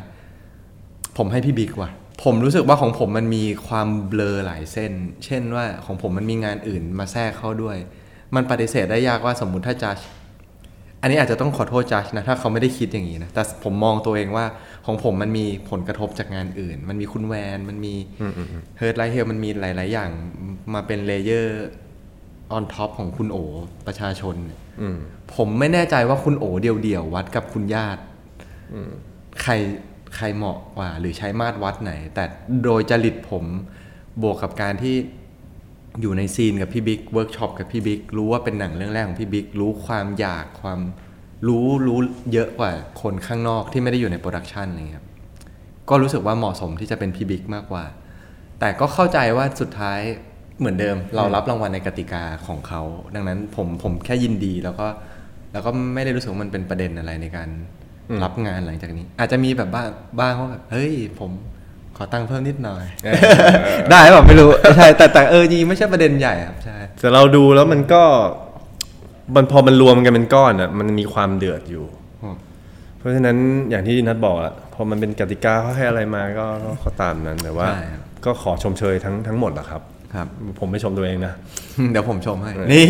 [1.16, 1.90] ผมให้พี่บิ๊กว่ะ
[2.24, 4.92] ผมรู้สึกว่าของผมมันมีความเบลอหลายเส้น
[5.24, 7.76] เช่นว่าของผมมันมีงานอื่นมาแทรกเข้าด้วย
[8.34, 9.96] มันปฏิเสธได้ยากว่าสมมุติถ้าจ๋าย
[11.00, 14.46] อันนี้อาจจะต้องขอโทษจ๋ายนะถ้าเขาไม่ได้คิดอย่างนี้นะแต่ผมมองตัวเองว่า
[14.86, 17.94] ของผมมันมีผลกระทบจากงานอื่น มันมีคุณแวนมันมี
[18.78, 20.10] Hurts Like Hell มันมีหลาย ๆ อย่าง
[20.74, 23.38] มาเป็น layer on top ของคุณโอ
[23.86, 24.34] ประชาชน
[24.80, 24.98] อืม
[25.34, 28.02] ผมไม่แน่ใจว่าคุณโอเดียว ๆ วัดกับคุณยาท
[29.42, 29.52] ใคร
[30.16, 32.24] ใครเหมาะกว่า หรือใช้มาตรวัดไหน แต่
[32.64, 33.44] โดยจริตผม
[34.22, 34.96] บวกกับการที่
[36.00, 40.80] อยู่ใน scene กับพี่บิ๊กเวิร์กช็อปกับพี่บิ๊กรู้ว่าเป็นหนังเรื่องแรกของพี่บิ๊กรู้ความอยากความ
[41.46, 41.98] รู้รู้
[42.32, 42.70] เยอะกว่า
[43.02, 45.06] คนข้างนอกที่ไม่ได้อยู่ใน production อะไรเงี้ยครับ
[45.88, 47.84] ก็รู้สึกว่าเหมาะสมที่จะเป็นพี่บิ๊กมากกว่า
[48.60, 50.00] แต่ก็เข้าใจว่าสุดท้าย
[50.58, 52.82] เหมือนเดิม เรารับรางวัลในกติกาของเขา
[53.14, 54.86] ดังนั้นผมผมแค่ยินดีแล้วก็
[55.52, 57.48] แล้วก็ไม่ได้รู้สึกมันเป็นประเด็นอะไรในการ
[58.24, 59.88] รับงานหลังจากนี้ อาจจะมีแบบบ้าง
[60.20, 61.30] บ้างว่าแบบเฮ้ยผม
[62.00, 62.84] ขอตังค์เพิ่มนิดหน่อย
[63.90, 68.02] ได้แบบไม่รู้ใช่แต่แต่เออจริงๆไม่ใช่ประเด็นใหญ่ครับใช่แต่เราดูแล้วมันก็
[69.36, 71.84] มันพอมันรวมกันเป็นก้อนอะมันมีความเดือดอยู่
[72.22, 72.36] อืม
[72.98, 73.36] เพราะฉะนั้น
[73.70, 79.82] อย่างที่นัทบอกอะพอมันเป็นกติกาเขาให้อะไรมาก็ก็ก็ตามนั้นแต่ว่าใช่ครับก็ขอชมเชยทั้งทั้งหมดแหละครับ
[80.14, 80.26] ครับ
[80.60, 81.32] ผมไม่ชมตัวเองนะ
[81.92, 82.84] เดี๋ยวผมชมให้ นี่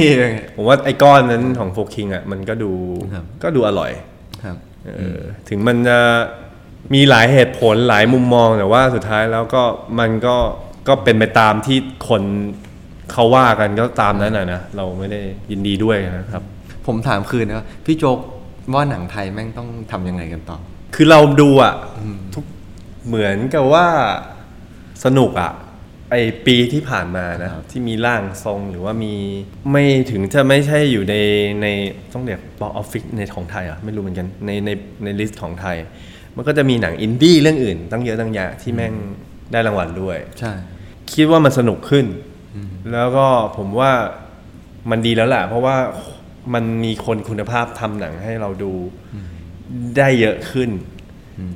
[0.57, 2.73] ผมว่าไอ้ก้อนนั้นของโฟคิงอะมันก็ดู
[3.15, 3.91] ครับก็ดูอร่อย
[4.45, 5.99] ครับเออถึงมันจะ
[6.95, 9.63] มีหลายเหตุผลหลายมุมมองแต่ว่าสุดท้ายแล้วก็
[9.99, 10.37] มันก็
[10.89, 12.23] ก็เป็นไปตามที่คน
[13.13, 16.43] เขาว่ากันก็ตามนั้นนะนะเราไม่ได้ยินดีด้วยนะครับ
[16.87, 18.19] ผมถามคืนนะว่าพี่โจ๊ก
[18.75, 20.59] ว่าหนังไทยแม่งต้องทำยังไงกันต่อ
[20.95, 21.75] คือเราดูอะ
[22.35, 22.45] ทุก
[23.07, 23.87] เหมือนกับว่า
[25.05, 25.53] สนุกอะ
[26.11, 29.15] ไอปีที่ผ่านมานะที่มีร่างทรงหรือว่ามี
[29.71, 31.15] ไม่ถึงจะไม่ใช่อยู่ใน
[31.63, 31.67] ใน
[32.13, 34.71] ต้องเรียก box office ในของไทยอะไม่รู้เหมือนกันในใน
[35.05, 35.77] ใน list ของไทย
[36.41, 38.95] มันก็จะมีหนังอินดี้เรื่องอื่น ตั้งเยอะตั้งแยะที่แม่ง
[39.53, 40.53] ได้รางวัลด้วย ใช่
[41.13, 42.07] คิดว่ามันสนุกขึ้น
[42.93, 43.93] แล้วก็ผมว่า
[44.91, 45.77] มันดีแล้วแหละเพราะว่า
[46.55, 48.73] มันมีคนคุณภาพทำหนังให้เราดู
[49.97, 50.71] ได้เยอะขึ้น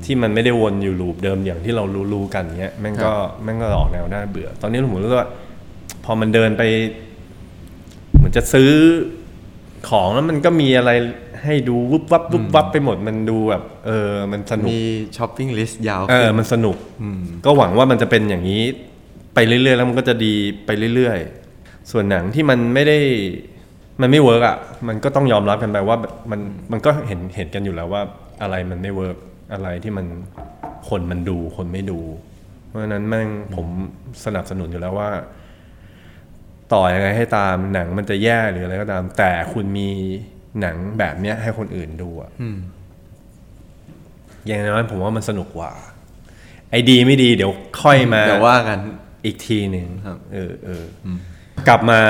[0.04, 5.30] ที่มันไม่ได้วนอยู่ loop เดิมอย่างที่เรารู้ๆกันเงี้ยแม่งก็แม่งก็ออกแนวน่าเบื่อ ตอนนี้ผมรู้สึกว่า
[6.04, 6.62] พอมันเดินไป
[8.14, 8.70] เหมือนจะซื้อ
[9.88, 10.90] ของแล้วมันก็มีอะไร
[11.44, 14.82] ให้ดูวุบวับวุบวับไปหมดมันดูแบบเออมันสนุก มี
[15.16, 18.62] shopping list ยาวขึ้นเออมันสนุกอืมก็หวังว่ามันจะเป็นอย่างนี้
[19.34, 20.34] ไปเรื่อยๆ แล้วมันก็จะดี
[20.66, 22.98] ไปเรื่อยๆ ส่วนหนังที่มันไม่ได้
[24.00, 24.56] มันไม่ work อะ
[24.88, 26.40] มันก็ต้องยอมรับกันไปว่าแบบมัน
[26.72, 28.02] มันก็เห็นเห็นกันอยู่แล้วว่า
[28.42, 29.16] อะไรมันไม่ work
[29.52, 30.06] อะไรที่มัน
[30.88, 32.00] คนมันดูคนไม่ดู
[32.66, 33.66] เพราะฉะนั้นแม่งผม
[34.24, 35.10] สนับสนุนอยู่แล้วว่า
[36.72, 39.90] ต่อยังไงให้ตามหนังมันจะแย่หรืออะไรก็ตาม แต่คุณมี
[40.60, 42.58] หนังแบบเนี้ยให้คนอื่นดูอะอืม
[44.46, 45.72] อย่างน้อยผมว่ามันสนุกกว่า
[46.70, 47.52] ไอ้ดีไม่ดีเดี๋ยว
[47.82, 48.78] ค่อยมาเดี๋ยวว่ากัน
[49.24, 51.08] อีกทีหนึ่งครับเออเอออ
[51.68, 52.00] กลับมา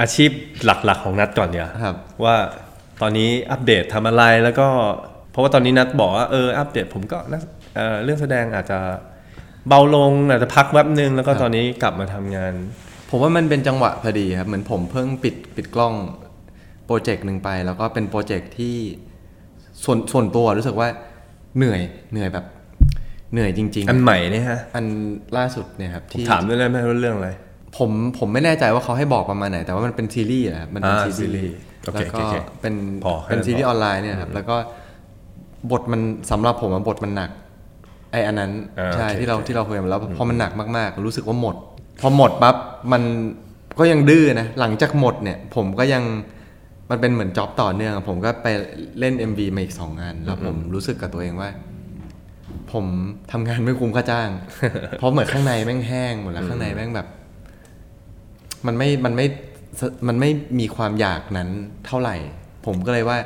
[0.00, 0.30] อาชีพ
[0.64, 2.36] หลักๆของนัดก่อนเดียวครับว่า
[3.00, 4.66] ตอนนี้อัปเดตทำอะไรแล้วก็
[5.30, 7.42] เพราะว่าตอนนี้นัดบอกว่าเอออัปเดตผมก็นัก
[7.74, 8.78] เอ่อเรื่องแสดงอาจจะ
[9.68, 12.52] เบาลงอาจจะพักแวบนึงแล้วก็ตอนนี้กลับมาทำงาน
[13.10, 15.94] ผมว่ามันเป็นจังหวะพอดีครับเหมือนผมเพิ่งปิดปิดกล้อง
[16.88, 18.76] โปรเจกต์หนึ่งไป แล้วก็เป็นโปรเจกต์ที่
[19.84, 20.88] ส่วนส่วนตัวรู้สึกว่า
[21.56, 21.80] เหนื่อย
[22.12, 22.44] เหนื่อยแบบ
[23.32, 24.84] เหนื่อยจริง ๆ อันใหม่เนี่ยฮะ อัน
[25.36, 27.30] ล่าสุดเนี่ยครับผมที่ถามด้วยได้ไหมว่าเรื่องอะไร
[27.78, 32.74] ผมผมไม่แน่ใจว่าเขาให้บอกประมาณไหน แต่ว่ามันเป็นซีรีส์อะครับมันเป็นอ่าซีรีส์ซีรีส์โอเคแล้วก็โอเคเป็น
[33.04, 34.56] พอแค่เป็นนั้นซีรีพส์อออนไลน์เนี่ยครับแล้วก็
[35.70, 37.30] บทมันสำหรับผมอะบทมันหนัก
[38.12, 41.56] ไออันนั้นอ่าใช่โอเคที่เราโอเคที่เราคุยกันแล้วพอมันหนักมากๆ รู้สึกว่าหมด
[42.00, 42.56] พอหมดปั๊บ
[42.92, 43.02] มัน
[43.78, 46.02] ก็ยังดื้อนะหลังจากหมดเนี่ย ผมก็ยัง
[46.90, 48.46] มันเป็นเหมือนจ็อบต่อเนื่อง ผมก็ไป
[48.98, 51.50] เล่น MV มาอีกสองงาน แล้วผมรู้สึกกับตัวเองว่า
[52.72, 52.86] ผม
[53.32, 54.30] ทำงานไม่คุ้มค่าจ้าง
[54.98, 57.08] เพราะเหมือนข้างในแม่งแห้งหมดแล้วข้างในแม่งแบบ
[58.66, 59.26] มันไม่มันไม่
[60.08, 60.30] มันไม่
[60.60, 61.48] มีความอยากนั้น
[61.86, 62.16] เท่าไหร่
[62.66, 63.18] ผมก็เลยว่า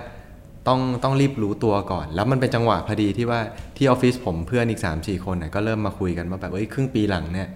[0.68, 3.40] ต้องต้องรีบรู้ตัวก่อน แล้วมันเป็นจังหวะพอดีที่ว่า
[3.76, 7.48] ที่ออฟฟิศผมเพื่อนอีกสามสี่คนน่ะก็เริ่มมาคุยกันว่าแบบเอ้ยครึ่งปีหลังเนี่ย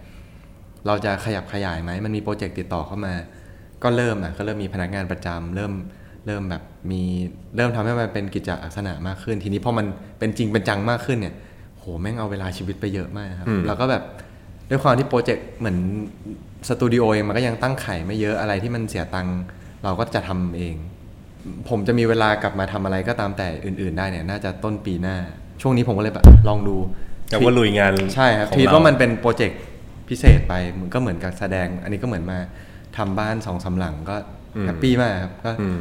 [0.86, 3.14] เราจะขยับขยายไหมมันมีโปรเจกต์ติดต่อเข้ามา
[3.86, 5.72] ก็เริ่มอะก็เริ่มมีพนักงานประจำเริ่ม
[6.26, 7.02] เริ่มแบบมี
[7.56, 9.86] เริ่มทำให้มันเป็นกิจลักษณะมากขึ้น ทีนี้พอมัน
[10.18, 11.34] เป็นจริงเป็นจังมากขึ้นเนี่ย
[11.78, 14.02] โหแม่งเอาเวลาชีวิตไปเยอะมากครับอืมแล้วก็แบบ
[14.70, 15.78] ด้วยความที่โปรเจกต์เหมือน
[16.68, 19.38] สตูดิโอเองมันก็ยังตั้งไข่ไม่เยอะอะไรที่มันเสียตังค์
[19.84, 20.74] เราก็จะทำเอง
[21.68, 25.16] ผมจะมีเวลากลับมาทำอะไรก็ตามแต่อื่น ๆ ได้เนี่ย น่าจะต้นปีหน้า
[25.62, 26.76] ช่วงนี้ผมก็เลยแบบลองดู
[27.30, 29.60] แต่ว่าลุยงานใช่ครับของทีเราว่ามันเป็นโปรเจกต์
[30.08, 32.38] พิเศษไปมันก็เหมือนกับแสดง อันนี้ก็เหมือนมา
[32.98, 34.16] ทำบ้านสองสามหลังก็
[34.66, 35.80] แฮปปี้มากครับก็อืม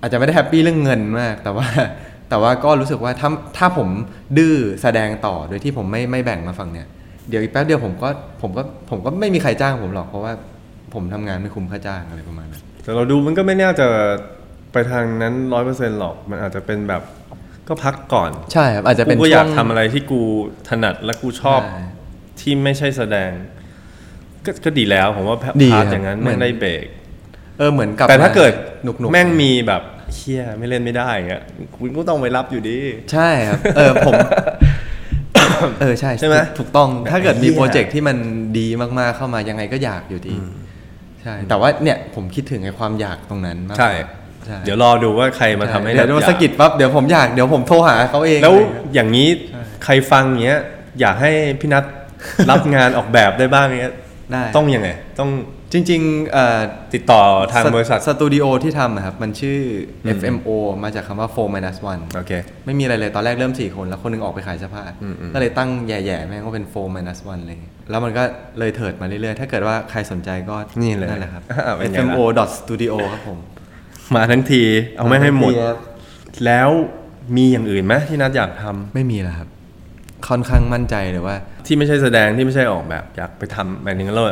[0.00, 1.66] อาจจะไม่ได้แฮปปี้เรื่องเงินมาก แต่ว่า
[2.28, 3.88] แต่ว่าก็รู้สึกว่าถ้าถ้าผม
[4.38, 6.86] ดื้อแสดงต่อโดยที่ผมไม่ไม่แบ่งมาฝั่งเนี่ย
[7.28, 8.08] เดี๋ยวอีกแป๊บเดียวผมก็
[8.42, 10.32] ผมก็ผมก็ไม่มีใครจ้างผมหรอกเพราะว่า
[10.94, 13.86] ผมทำงานไม่คุ้มค่าจ้างอะไรประมาณนั้นแต่เราดูมันก็ไม่น่าจะ
[14.72, 17.02] ไปทางนั้นร้อยเปอร์เซ็นต์หรอกมันอาจจะเป็นแบบ
[17.68, 20.20] ก็พักก่อนใช่ครับอาจจะเป็นกูก็อยากช่วงทำอะไรที่กู
[20.68, 21.82] ถนัดและกูชอบใช่
[22.40, 23.30] ที่ไม่ใช่แสดง
[24.46, 26.86] ก็ก็ดีแล้วผมว่าพาดีพาร์ทครับอย่างนั้นเหมืไม่อน ได้เบรก
[27.58, 29.82] เออเหมือนกับแต่ถ้าเกิดหนุกๆ แม่งมีแบบ
[30.14, 31.42] เฮียไม่เล่นไม่ได้อย่างเงี้ย
[31.76, 32.78] คุณก็ต้องไปรับอยู่ดี
[33.12, 34.14] ใช่ครับ เออผม
[35.80, 38.16] เออใช่ใช่ไหมถูกต้อง ถ้าเกิดมีเหี้ย โปรเจกต์ที่มัน
[38.58, 40.34] ดีมากๆเข้ามายังไงก็อยากอยู่ดี
[41.22, 44.08] ใช่ แต่ว่าเนี่ยผมคิดถึงไอ้ความอยากตรงนั้นมากกใช่ ว่า
[44.46, 49.28] ใช่เดี๋ยวรอดูว่าใครมาทำให้เดี๋ยวโดนอยาก สะกิดปั๊บเดี๋ยวผมอยากเดี๋ยวผมโทรหาเขาเองแล้วอะไรเงี้ยอย่างนี้
[49.84, 50.60] ใครฟังเงี้ย
[51.00, 51.30] อยากให้
[51.60, 51.84] พี่นัท
[52.50, 53.94] รับงานออกแบบได้บ้างเงี้ย
[54.32, 55.30] ได้ต้องยังไง ต้อง
[55.72, 56.60] จริงๆเอ่อ
[56.94, 57.22] ติดต่อ
[57.52, 59.58] ทางบริษัทสตูดิโอที่ทำอะครับ มันชื่อ
[60.06, 60.48] อ FMO
[60.84, 62.32] มาจากคำว่า4 minus 1โอเค
[62.66, 68.22] ไม่มีอะไรเลยตอนแรกเริ่ม 4 คน แล้วคนหนึงออกไปขายเสื้อผ้าอืมอืมก็เลยตั้งแย่ๆ แม่งว่าเป็น4 minus 1อะไรอย่างเลย แล้วมันก็
[68.58, 72.22] เลยเถิดมาเรื่อยๆ ถ้าเกิดว่าใครสนใจก็นี่เลยนั่นแหละครับอ่าเป็นไงล่ะ FMO
[72.58, 73.38] studio ครับผม
[74.14, 74.62] มาทั้งที
[74.96, 75.78] เอาไม่ให้หมดครับ
[76.46, 76.70] แล้ว
[77.36, 79.48] มีอย่างอื่นไหมที่นัทอยากทำไม่มีแล้วครับ
[80.28, 81.36] ค่อนข้างมั่นใจเลยว่า
[81.66, 84.24] ที่ไม่ใช่แสดงที่ไม่ใช่ออกแบบ อยากไปทำหมายถึงเรา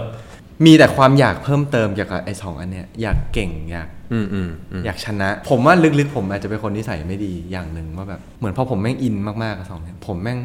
[0.66, 10.38] มีแต่ความอยากเพิ่มเติมเกี่ยวกับไอ้สองอันเนี้ยอยากเก่งอยากอืมอืมอืมอยากชนะ ผมว่าลึกๆ ผมอาจจะเป็นคนนิสัยไม่ดีอย่างหนึ่งว่าแบบเหมือนพอผมแม่งอินมากๆกับสองเนี่ยผมแม่ง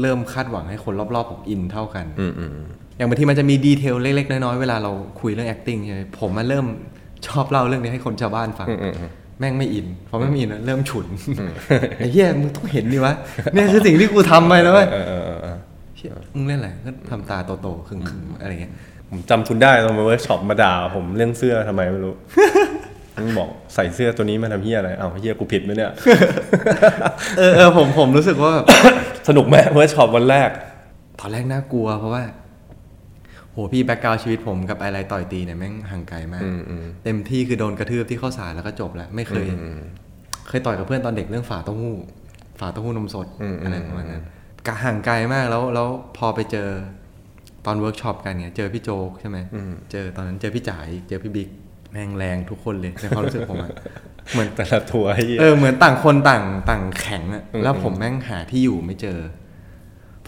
[0.00, 6.66] เริ่มคาดหวังให้คนรอบๆผมอินเท่ากันอืมอืมอืมอย่างบางทีมันจะมีดีเทลเล็กๆน้อยๆเวลาเราคุยเรื่อง acting ใช่ไหมผมมาเริ่ม
[7.26, 9.10] ชอบเล่าเรื่องนี้ให้คนชาวบ้านฟังอืมอืมอืม
[9.42, 11.06] แม่งไม่อินพอแม่งไม่อินเริ่มฉุน
[11.98, 13.14] ไอ้เหี้ยมึงต้องเห็นดิวะ
[13.54, 15.56] เนี่ยคือสิ่งที่กูทำไปแล้วเว้ยเออเออเออเออ
[15.96, 18.72] เหี้ยมึงเล่นอะไรก็ทำตาโตๆครึ่งๆอะไรเงี้ย
[19.10, 22.14] ผมจำคุณได้ตอนมาเวิร์กช็อปมาด่าผมเรื่องเสื้อทำไมไม่รู้
[23.16, 25.90] มึงบอกใส่เสื้อตัวนี้มาทำเหี้ยอะไรอ้าวเหี้ยกูผิดไหมเนี่ย
[27.38, 28.66] เออเออผมผมรู้สึกว่าแบบ
[29.28, 30.50] สนุกไหมเวิร์กช็อปวันแรก
[31.20, 32.22] ตอนแรกน่ากลัวเพราะว่า
[33.52, 39.82] โหพี่ background ชีวิตผมกับไอไลท์ต่อยตีเนี่ยแม่งห่างไกลมากอืมอืมเต็มที่คือโดนกระทืบที่ข้าวสารแล้วก็จบแล้วไม่เคยอืม
[40.48, 41.94] เคยต่อยกับเพื่อนตอนเด็กเรื่องฝาเต้าหู้
[42.60, 44.22] ฝาเต้าหู้นมสดอืมอะไรประมาณนั้น
[44.66, 46.68] กะห่างไกลมากแล้วแล้วพอไปเจอ
[47.66, 51.48] ตอนเวิร์กช็อปกันเนี่ยเจอพี่โจ๊กใช่ไหมอืมเจอตอนนั้นเจอพี่จ๋ายเจอพี่บิ๊ก
[51.92, 53.72] แม่งแรงทุกคนเลยในความรู้สึกผมอะ
[54.32, 59.18] เหมือนแต่ละตัวเหี้ยเออเหมือนต่างคนต่างต่างแข็งอะอืมแล้วผมแม่งหาที่อยู่ไม่เจอ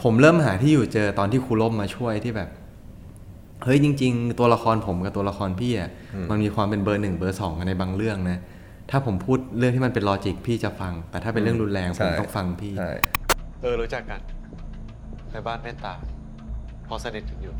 [0.02, 2.48] ผมเริ่มหาที่อยู่เจอตอนที่ครูร่มมาช่วยที่แบบ
[3.64, 5.90] เฮ้ยจริง ๆ ตัวละครผมกับตัวละครพี่อะ
[6.30, 8.40] มันมีความเป็นเบอร์หนึ่งเบอร์สองกันในบางเรื่องนะ
[8.90, 12.92] ถ้าผมพูดเรื่องที่มันเป็น logic พี่จะฟัง แต่ถ้าเป็นเรื่องรุนแรงผมต้องฟังพี่ใช่
[13.62, 14.20] เออรู้จักกัน
[15.32, 15.94] ในบ้านเมตตา
[16.88, 17.54] พอสนิทกันอยู่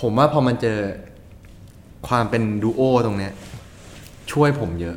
[0.00, 0.78] ผมว่าพอมันเจอ
[2.08, 3.32] ความเป็นดูโอตรงเนี้ย
[4.32, 4.96] ช่วยผมเยอะ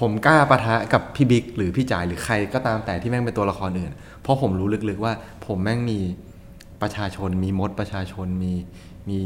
[0.00, 3.92] ผมกล้าปะทะกับพี่บิ๊กหรือพี่จ๋ายหรือใครก็ตามแต่ที่แม่งเป็นตัวละครอื่น
[4.22, 5.12] เพราะผมรู้ลึกๆว่า
[5.46, 5.98] ผมแม่งมี
[6.82, 8.52] ประชาชนมีมดประชาชนมี
[9.08, 9.18] มี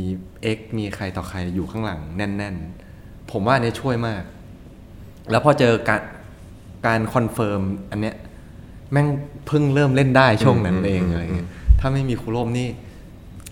[0.43, 2.55] เอ็กมีใครต่อใครอยู่ข้างหลังแน่น
[2.93, 4.23] ๆ ผมว่าอันเนี้ยช่วยมาก
[5.31, 6.03] แล้วพอเจอการ
[6.87, 7.61] การ confirm
[7.91, 8.15] อันเนี้ย
[8.93, 9.07] แม่ง
[9.47, 11.49] เพิ่งเริ่มเล่นได้ช่วงนั้นเองอะไรเงี้ย
[11.81, 12.69] ถ้าไม่มีครูร่มนี่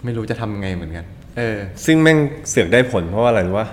[0.04, 1.04] ไม่รู้จะทำยังไงเหมือนกัน
[1.38, 2.18] เออ ซึ่งแม่ง
[2.48, 3.68] เสือกได้ผลเพราะว่าอะไรรู้ปะ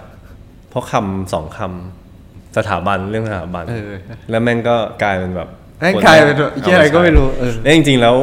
[0.70, 3.92] เพราะคำสองคำสถาบันเรื่องสถาบันเออ
[4.30, 5.48] แล้วแม่งก็กลายเป็นแบบ
[5.82, 8.16] แม่งคนกลายเป็นเอาไอ้เหี้ยอะไรก็ไม่รู้เออแล้วจริงๆแล้ว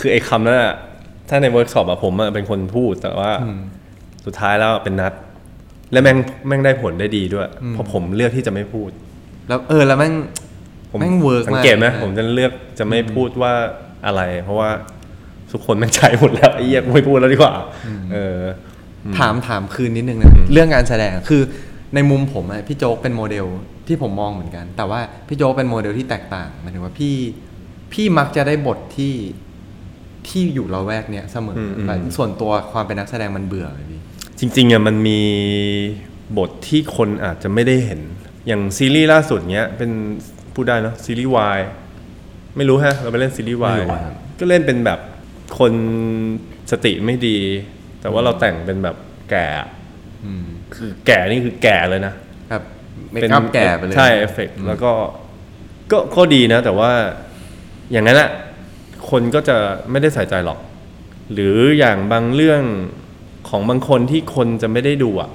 [0.00, 0.74] คือไอ้คำนั้นอะ
[1.30, 3.30] ถ้าในเวิร์กช็อปอะผมอะเป็นคนพูดแต่ว่า
[4.24, 5.12] สุดท้ายแล้วเป็นณัฏฐ์
[5.92, 8.90] และแม่งแม่งได้ผลได้ดีด้วย เพราะผมเลือกที่จะไม่พูด
[9.48, 10.14] แล้วเออแล้วแม่ง
[10.90, 13.52] ผมแม่ง work สังเกตไหมมากผมจะเลือกจะไม่พูดว่า
[14.06, 14.70] อะไร เพราะว่า
[15.52, 17.54] ทุกคนแม่งใช้หมดแล้วไอ้เหี้ยกูไม่พูดแล้วดีกว่า
[18.12, 18.40] เออ
[19.18, 21.42] ถามถามคืนนิดนึงนะเรื่องงานแสดงคือ
[21.94, 23.46] ในมุมผมอะพี่โจ๊กเป็นโมเดล
[23.86, 27.16] ที่ผมมองเหมือนกัน แต่ว่าพี่โจ๊กเป็นโมเดลที่แตกต่างหมายถึงว่าพี่
[27.92, 29.12] พี่มักจะได้บทที่
[30.28, 34.00] ที่อยู่ละแวกเนี้ยเสมออมอืมแต่ส่วนตัวความเป็นนักแสดงมันเบื่อเลยพี่
[34.38, 35.20] จริงๆอะมันมี
[36.38, 38.00] บทที่คนอาจจะไม่ได้เห็น
[38.46, 39.90] อย่างซีรีส์ล่าสุดเนี้ยเป็น
[40.54, 41.60] พูดได้เนอะซีรีส์วาย
[42.56, 45.00] ไม่รู้ฮะ เราไปเล่นซีรีส์วายไม่รู้ครับก็เล่นเป็นแบบ
[45.58, 45.72] คน
[46.70, 47.38] สติไม่ดี
[48.00, 48.96] แต่ว่าเราแต่งเป็นแบบ
[49.30, 49.68] แก่อะ
[50.24, 50.44] อืม
[50.74, 52.14] คือแก่นี่คือแก่เลยนะ
[52.50, 52.62] แบบ
[53.12, 54.92] makeup แก่ไปเลยใช่เอฟเฟกแล้วก็
[55.92, 56.90] ก็ก็ดีนะ แต่ว่า
[57.92, 58.30] อย่างนั้นอะ
[59.10, 59.56] คนก็จะ
[59.90, 60.58] ไม่ได้ใส่ใจหรอก
[61.32, 62.62] หรืออย่างบางเรื่อง
[63.48, 65.30] ของบางคนที่คนจะไม่ได้ดูอะ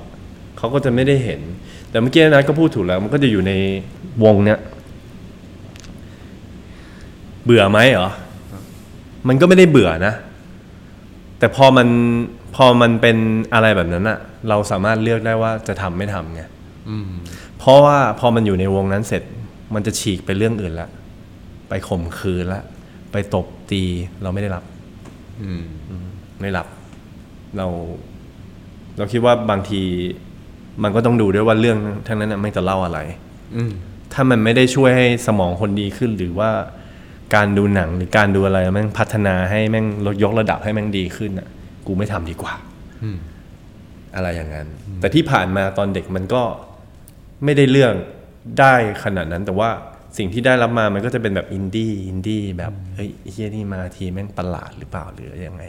[0.58, 1.42] เขาก็จะไม่ได้เห็น
[1.90, 3.54] แต่เมื่อกี้นะก็พูดถูกแล้ว มันก็จะอยู่ใน
[4.24, 4.60] วงเนี้ย
[7.46, 8.10] เบื่อไหมเหรอ
[9.28, 10.14] มันก็ไม่ได้เบื่อนะ
[11.40, 11.88] แต่พอมัน
[12.56, 13.18] พอมันเป็น
[13.54, 14.20] อะไรแบบนั้นอะ
[14.50, 16.42] เราสามารถเลือกได้ว่าจะทำไม่ทำไง
[16.90, 17.10] อืม
[17.58, 19.24] เพราะว่าพอมันอยู่ในวงนั้นเสร็จ
[19.74, 20.90] มันจะฉีกไปเรื่องอื่นละ
[21.70, 22.62] ไปข่มขืนละ
[23.16, 23.82] ไปตบตี
[24.22, 24.63] เราไม่ได้รับ
[25.41, 25.63] อืม
[26.41, 26.68] ไม่รับ
[27.57, 27.68] เรา
[28.97, 29.82] เราคิดว่าบางที
[30.84, 32.99] มันก็ต้องดูด้วยว่าเรื่องทั้งนั้นน่ะไม่งจะเล่าอะไร
[33.55, 33.72] อืม
[34.13, 36.49] ถ้ามันไม่ได้ช่วยให้สมองคนดีขึ้นหรือว่า
[37.36, 41.47] การดูหนังหรือการดูอะไรแม่งพัฒนาให้แม่งลดยกระดับให้แม่งดีขึ้นอะ
[41.88, 42.53] กูไม่ทำดีกว่า
[43.03, 43.18] อืม
[44.16, 44.68] อะไรอย่างนั้น
[44.99, 46.43] แต่ที่ผ่านมาตอนเด็กมันก็
[47.43, 47.93] ไม่ได้เรื่อง
[48.59, 49.70] ได้ขนาดนั้นแต่ว่า
[50.18, 55.63] สิ่งที่ได้รับมามันก็จะเป็นแบบอินดี้อินดี้แบบเฮ้ยไอ้เหี้ยนี่มาทีแม่งประหลาดหรือเปล่าหรือยังไง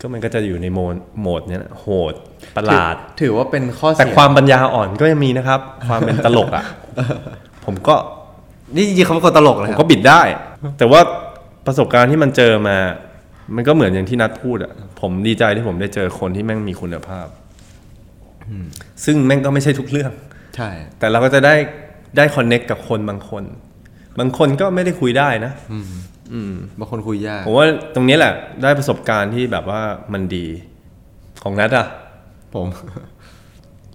[0.00, 2.14] ก็มันก็จะอยู่ในโหมดโหมดเนี้ยนะโหมด
[2.56, 6.64] ประหลาดถือถือว่าเป็นข้อแต่เสียความปัญญาอ่อนก็ยังมีนะครับ ความเป็นตลกอะ
[7.64, 7.94] ผมก็
[8.74, 10.22] นี่จริงๆเขาเป็นคนตลกเลยผมครับก็บิดได้
[10.78, 11.00] แต่ว่า
[11.66, 12.76] ประสบการณ์ที่มันเจอมา
[13.56, 17.26] มันก็เหมือนอย่างที่ณัฏฐ์พูดอะ ผมดีใจที่ผมได้เจอคนที่แม่งมีคุณภาพ
[19.04, 20.12] ซึ่งแม่งก็ไม่ใช่ทุกเรื่อง
[20.56, 21.54] ใช่ แต่เราก็จะได้
[22.16, 23.44] ได้คอนเน็กกับคนบางคน
[24.18, 25.52] บางคนก็ไม่ได้คุยได้นะ
[26.32, 28.32] อืมบางคนคุยยาก ผมว่าตรงนี้แหละ
[28.62, 29.82] ได้ประสบการณ์ที่แบบว่า
[30.12, 30.46] มันดี
[31.42, 31.86] ของนัดอะ
[32.54, 32.66] ผม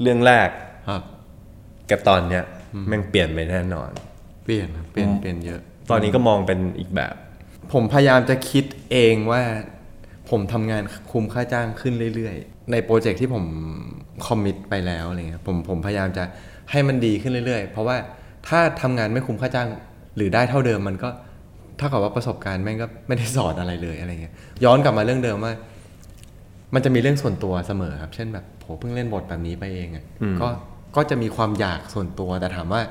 [0.01, 0.49] เรื่องแรก
[0.89, 1.01] ครับ
[1.89, 2.43] กับตอนเนี้ย
[2.88, 3.89] แม่งเปลี่ยนไปแน่นอน
[4.45, 7.14] เปลี่ยนครับเปลี่ยนเปลี่ยนเยอะ ตอนนี้ก็มองเป็นอีกแบบ
[7.74, 9.41] ผมพยายามจะคิดเองว่า
[10.30, 13.45] ผมทำงานคุมค่าจ้างขึ้นเรื่อยๆ ในโปรเจกต์ที่ผม
[14.28, 16.24] คอมมิตไปแล้วอะไรเงี้ยผมผมพยายามจะ
[16.72, 17.97] ให้มันดีขึ้นเรื่อยๆ เพราะว่า
[18.47, 19.70] ถ้าทำงานไม่คุ้มค่าจ้าง
[20.16, 21.09] หรือได้เท่าเดิมมันก็
[21.78, 24.34] เท่ากับว่าประสบการณ์แม่งก็ไม่ได้สอนอะไรเลยอะไรเงี้ย
[24.64, 25.53] ย้อนกลับมาเรื่องเดิมว่า
[26.74, 30.47] มันจะมีเรื่องส่วนตัวเสมอครับ เช่นแบบผมเพิ่งเล่นบทแบบนี้ไปเองอะอืมก็
[30.95, 32.82] ก็จะมีความอยากส่วนตัวแต่ถามว่า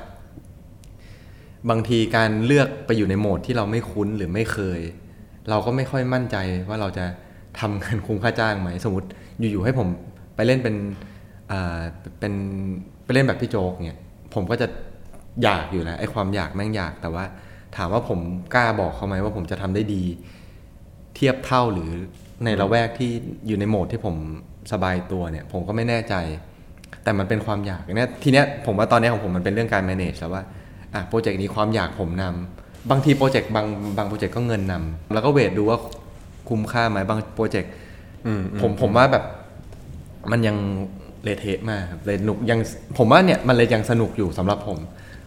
[1.69, 4.79] บางทีการเลือกไปอยู่ในโหมดที่เราไม่คุ้นหรือไม่เคย
[5.49, 6.37] เราก็ไม่ค่อยมั่นใจ
[6.69, 7.05] ว่าเราจะ
[7.59, 9.07] ทำงานคุ้มค่าจ้างไหมสมมติ
[9.39, 9.87] อยู่ๆให้ผม
[10.35, 10.75] ไปเล่นเป็น
[11.51, 11.79] อ่า
[12.19, 12.33] เป็น
[13.03, 13.99] ไปเล่นแบบพี่โจ๊กเนี่ย
[14.33, 14.67] ผมก็จะ
[15.43, 17.25] อยากอยู่แล้วไอ้ความอยากแม่งอยากแต่ว่า
[17.75, 18.19] ถามว่าผม
[18.53, 20.03] กล้าบอกเขาไหมว่าผมจะทำได้ดี
[21.15, 21.89] เทียบเท่าหรือ
[22.43, 23.11] ในละแวกที่
[23.47, 24.15] อยู่ในโหมดที่ผม
[24.71, 26.15] สบายตัวเนี่ย ผมก็ไม่แน่ใจ
[27.03, 30.43] แต่มันเป็นความอยากเนี่ยทีเนี้ยผมว่าตอนเนี้ยของผมมันเป็นเรื่องการ manage แล้วว่า
[30.93, 33.65] อะโปรเจกต์นี้ความอยากผมนำบางทีโปรเจกต์บาง
[33.97, 35.79] บางโปรเจกต์ก็เงินนำแล้วก็ weight ดูว่า
[36.49, 37.71] คุ้มค่าไหมบางโปรเจกต์
[38.25, 39.23] อืมผมผมว่าแบบ
[40.31, 40.57] มันยัง
[41.23, 42.59] เละเทะมากครับเลยหนุกยัง
[42.97, 44.77] ผมว่าเนี่ยมันเลยยังสนุกอยู่สำหรับผม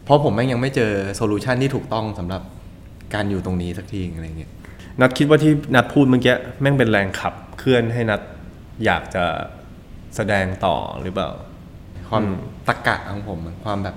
[0.05, 2.43] เพราะผมแม่งยังไม่เจอ solution ที่ถูกต้องสำหรับ
[3.15, 4.51] การอยู่ตรงนี้สักทีอะไรเงี้ย
[5.01, 8.21] ณัฏฐ์คิดว่าที่ณัฏฐ์พูดเมื่อกี้แม่งเป็นแรงขับเคลื่อนให้ณัฏฐ์
[8.85, 9.25] อยากจะ
[10.17, 11.31] แสดงต่อหรือเปล่า
[12.09, 12.39] ความอืม
[12.69, 13.97] ตะกะของผมอะความแบบ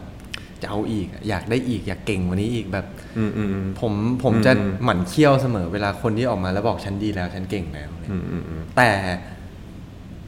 [0.62, 2.86] จะเอาอีกอะอยากได้อีกอยากเก่งกว่านี้อีกแบบ
[3.18, 3.94] อืมอืมอืมผม
[4.24, 8.90] ผมอืมจะอืมหมั่นเคี้ยวเสมอเวลาคนที่ออกมาแล้วบอกฉันดีแล้วฉันเก่งแล้วอะไรอืมอืมอืมแต่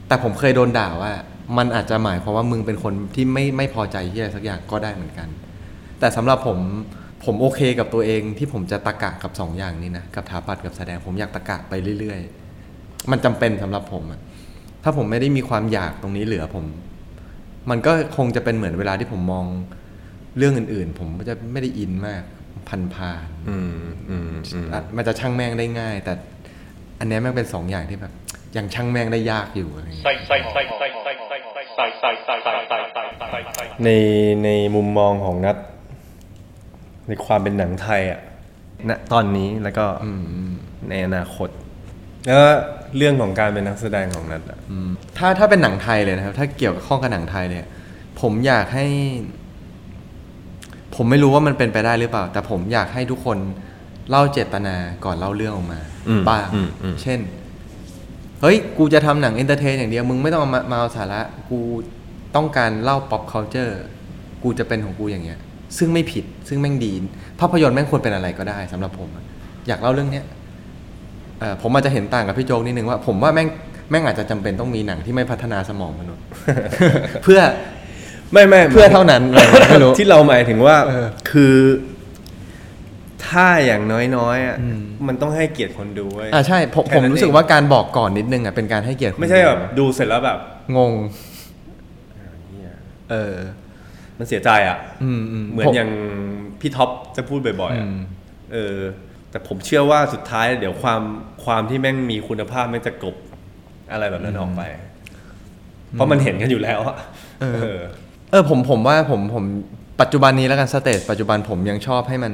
[0.08, 1.12] แต่ผมเคยโดนด่าว่า
[1.58, 5.28] มันอาจจะหมายความว่ามึงเป็นคนที่ไม่ไม่พอใจที่อะไรสักอย่างก็ได้เหมือนกัน
[6.00, 6.58] แต่สำหรับผม
[7.24, 14.20] ผมโอเคกับตัวเองที่ผมจะตะกะกับสองอย่างนี้นะกับถาปัดกับแสดงผมอยากตะกะไปเรื่อยๆ มันจำเป็นสำหรับผมอะ
[14.82, 16.64] ถ้าผมไม่ได้มีความอยากตรงนี้เหลือผม
[17.70, 19.44] มันก็คงจะเป็นเหมือนเวลาที่ผมมอง
[20.38, 22.22] เรื่องอื่นๆ ผมก็จะไม่ได้อินมาก
[22.68, 23.74] พันพานอืม
[24.10, 26.12] อืมอืมอะมันจะช่างแม่งได้ง่าย แต่
[26.98, 28.12] อันเนี้ยแม่งเป็นสองอย่างที่แบบ
[28.56, 30.06] ยังช่างแม่งได้ยากอยู่อะไรอย่างเงี้ย
[33.84, 33.90] ใน
[34.44, 35.56] ในมุมมองของนัด
[37.08, 38.20] ในความเป็นหนังไทยอะ
[38.88, 39.84] ณตอนนี้แล้วก็
[40.88, 41.48] ในอนาคต
[42.24, 42.48] แล้วก็
[42.96, 44.58] เรื่องของการเป็นนักแสดงของณัฏฐ์อะ
[45.18, 47.66] ถ้าถ้าเป็นหนังไทยเลยนะครับ ถ้าเกี่ยวกับข้องกับหนังไทยเนี่ย
[48.20, 48.86] ผมอยากให้
[50.94, 53.38] ผมไม่รู้ว่ามันเป็นไปได้หรือเปล่า แต่ผมอยากให้ทุกคน
[54.10, 57.20] เล่าเจตนาก่อนเล่าเรื่องออกมาอืมบ้างอืมอืมเช่น
[58.40, 61.20] เฮ้ย กูจะทำหนัง entertain อย่างเดียว มึงไม่ต้องเอามามาเอาสาระ
[61.50, 61.58] กู
[62.36, 63.72] ต้องการเล่า pop culture
[64.42, 65.38] กูจะเป็นของกูอย่างเงี้ย
[65.78, 66.92] ซึ่งไม่ผิดซึ่งแม่งดี
[67.40, 69.24] ภาพยนตร์แม่งควรเป็นอะไรก็ได้สำหรับผมอะ
[69.68, 70.24] อยากเล่าเรื่องเนี้ย
[71.40, 73.48] เอ่อผมอาจจะเห็นต่างกับพี่โจ๊กนิดนึงว่า ผมว่าแม่ง
[73.90, 76.24] แม่งอาจจะจำเป็นต้องมีหนังที่ไม่พัฒนาสมองมนุษย์
[77.24, 77.40] เพื่อ
[78.32, 81.56] ไม่ไม่เพื่อเท่านั้นอะไรไม่รู้ที่เราหมายถึงว่าเออคือ
[83.26, 83.82] ถ้าอย่าง
[84.16, 84.56] น้อยๆอะ
[85.06, 90.38] มันต้องให้เกียรติคนดูเว้ยอ่าใช่ผมแค่ผมนั้นรู้สึกเองว่าการบอกก่อนนิดนึงอะเป็นการให้เกียรติคนไม่ใช่แบบดูดูเสร็จแล้วแบบ
[90.76, 90.92] งง
[93.12, 93.36] เออ
[94.18, 95.90] มันเสียใจอะอืมอืมเหมือนผมอย่าง
[96.60, 97.98] พี่ท็อปจะพูดบ่อยๆอะอืม
[98.52, 98.78] เออ
[99.30, 101.02] แต่ผมเชื่อว่าสุดท้ายเดี๋ยวความ
[101.44, 103.16] ความที่แม่งมีคุณภาพแม่งจะกลบ
[103.92, 104.62] อะไรแบบนั้นออกไป
[105.92, 106.96] เพราะมันเห็นกันอยู่แล้วอะ
[107.40, 107.80] เออ เออ
[108.30, 109.44] เออผมผมว่าผมผม
[110.00, 112.32] ปัจจุบันนี้แล้วกันสเตจปัจจุบันผมยังชอบให้มัน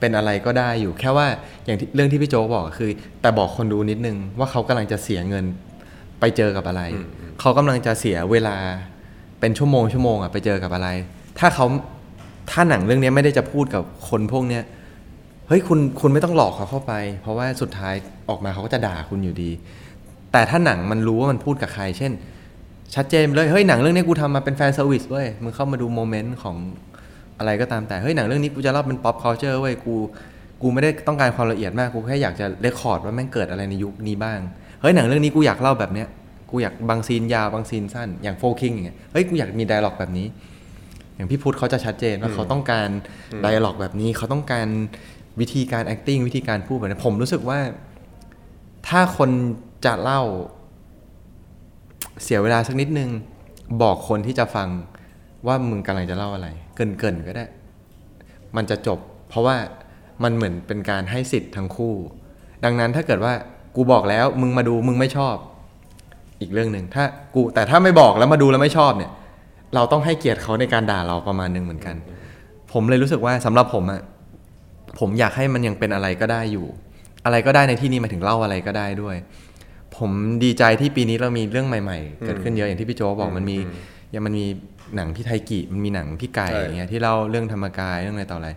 [0.00, 1.26] เป็นอะไรก็ได้อยู่ แค่ว่า
[1.64, 5.44] อย่างที่เรื่องที่พี่โจ๊กบอกคือ แต่บอกคนดูนิดนึงว่าเขากำลังจะเสียเงิน
[6.20, 6.82] ไปเจอกับอะไร
[7.40, 8.56] เขากำลังจะเสียเวลา
[9.40, 10.88] เป็นชั่วโมงชั่วโมงอะไปเจอกับอะไร
[11.38, 11.66] ถ้าเขา
[12.50, 14.62] ถ้าหนังเรื่องนี้ไม่ได้จะพูดกับคนพวกเนี้ย
[15.48, 17.94] เฮ้ยคุณคุณไม่ต้องหลอกเขาเข้าไป เพราะว่าสุดท้าย
[18.28, 19.50] ออกมาเขาก็จะด่าคุณอยู่ดี
[20.32, 22.12] แต่ถ้าหนังมันรู้ว่ามันพูดกับใคร เช่น
[22.94, 26.56] ชัดเจนเลยเฮ้ยหนังเรื่องนี้กูทำมาเป็น fan service เว้ยมึงเข้ามาดู moment ของ
[27.38, 29.94] อะไรก็ตามแต่เฮ้ยหนังเรื่องนี้กูจะเล่าเป็น pop culture เว้ยกู
[30.62, 34.38] กูไม่ได้ต้องการความละเอียดมากกูแค่อยากจะเรคคอร์ดว่าแม่งเกิดอะไรในยุคนี้บ้าง
[34.80, 36.08] เฮ้ยหนังเรื่องนี้กูอยากเล่าแบบเนี้ย
[36.50, 40.26] กูอยากบางซีนยาวบางซีนสั้นอย่างโฟคิงอย่างเงี้ยเฮ้ยกูอยากมีไดอะล็อกแบบนี้
[41.14, 42.88] อย่างพี่พุทธเขาจะชัดเจนว่าเขาต้องการ
[43.42, 44.68] ไดอะล็อกแบบนี้ เขาต้องการ
[45.40, 47.60] วิธีการ acting วิธีการพูดแบบนี้ผมรู้สึกว่า
[48.88, 49.30] ถ้าคน
[49.84, 50.22] จะเล่า
[52.22, 53.10] เสียเวลาสักนิดนึง
[53.82, 54.68] บอกคนที่จะฟัง
[55.46, 57.46] ว่ามึงกำลังจะเล่าอะไร เกินเกินๆก็ได้
[58.56, 58.98] มันจะจบ
[59.28, 59.56] เพราะว่า
[60.22, 61.94] มันเหมือนเป็นการให้สิทธิ์ทั้งคู่
[62.64, 63.32] ดังนั้นถ้าเกิดว่า
[63.76, 65.36] กูบอกแล้วมึงมาดูมึงไม่ชอบ
[66.40, 69.10] อีกเรื่องหนึ่งถ้ากูแต่ถ้าไม่บอกแล้วมาดูแล้วไม่ชอบเนี่ย
[69.74, 71.96] เราต้องให้เกียรติเขาในการด่าเราประมาณหนึ่งเหมือนกัน
[72.72, 74.00] ผมเลยรู้สึกว่าสำหรับผมอะ
[75.00, 76.66] ผมอยากให้มันยังเป็นอะไรก็ได้อยู่
[77.24, 79.16] อะไรก็ได้ในที่นี้หมายถึงเล่าอะไรก็ได้ด้วย
[79.96, 80.10] ผม
[80.44, 83.56] ดีใจที่ปีนี้เรามีเรื่องใหม่ ๆ เกิดขึ้นเยอะอย่างที่พี่โจบอกมันมี
[84.14, 84.46] ยังมันมี
[84.96, 88.48] หนังพี่ไทกิมันมีหนังพี่ไก่ใช่อย่างเงี้ยที่เล่าเรื่องธรรมกายเรื่องอะไรต่ออะไร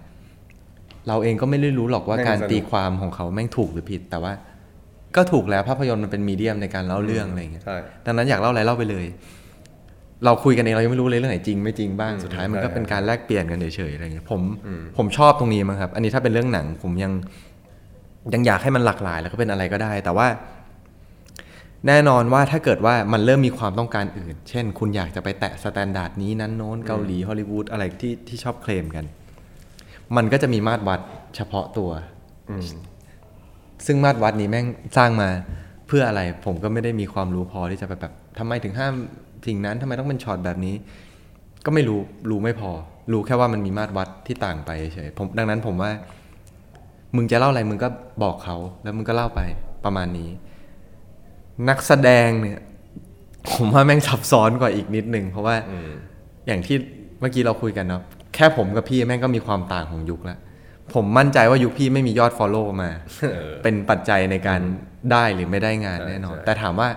[1.07, 4.33] เราเองก็ไม่ได้รู้หรอกว่าแม่งการสนุกตีความของเขาแม่งถูกหรือผิดแต่ว่า
[5.15, 9.05] ก็ถูกแล้วภาพยนตร์มันเป็นมีเดียมในการเล่าเรื่องอะไรอย่างเงี้ยใช่ดังนั้นอยากเล่าอะไรเล่าไปเลย
[10.25, 14.41] เราคุยกันเองเรายังไม่รู้เลยเรื่องไหนจริงไม่จริงบ้างสุดท้ายมันก็ใช่เป็นการแลกเปลี่ยนกันเฉยๆอะไรเงี้ยผม
[14.97, 17.11] ผมชอบตรงนี้มั้งครับ อันนี้ถ้าเป็นเรื่องหนังผมยัง
[18.33, 20.27] ยังอยากให้มันหลากหลาย แล้วก็เป็นอะไรก็ได้ แต่ว่า
[21.87, 29.05] แน่นอนว่าถ้าเกิดว่ามันเริ่มมีความต้องการอื่น เช่น คุณอยากจะไปแตะ standard นี้นั้นโน้นเกาหลีฮอลลีวูดอะไรที่ที่ชอบเคลมกัน
[30.15, 30.99] มันก็จะมีมาตรวัด
[31.35, 31.89] เฉพาะตัว
[33.85, 34.65] ซึ่งมาตรวัดนี้แม่ง
[34.97, 35.29] สร้างมา
[35.87, 38.93] เพื่ออะไร ผมก็ไม่ได้มีความรู้พอที่จะไปแบบทำไมถึงห้าม
[39.47, 40.75] สิ่งนั้นทำไมต้องเป็นช็อตแบบนี้
[41.65, 41.99] ก็ไม่รู้
[42.29, 42.71] รู้ไม่พอ
[43.11, 45.91] รู้แค่ว่ามันมีมาตรวัดที่ต่างไปเฉยผมดังนั้นผมว่า
[47.15, 47.87] มึงจะเล่าอะไรมึงก็
[48.23, 49.41] บอกเขาแล้วมึงก็เล่าไป
[49.85, 50.29] ประมาณนี้
[51.69, 52.59] นักแสดงเนี่ย
[53.51, 55.55] ผมว่าแม่งซับซ้อนกว่าอีกนิดนึงเพราะว่า
[56.47, 56.77] อย่างที่
[57.19, 58.01] เมื่อกี้เราคุยกันเนาะ
[58.35, 60.39] แค่ผมกับพี่แม่งก็มีความต่างของยุคแล้ว
[60.93, 62.89] ผมมั่นใจว่ายุคพี่ไม่มียอด Follow มา
[63.63, 64.61] เป็นปัจจัยในการ
[65.11, 66.89] ได้หรือไม่ได้งานแน่นอนใช่แต่ถามว่า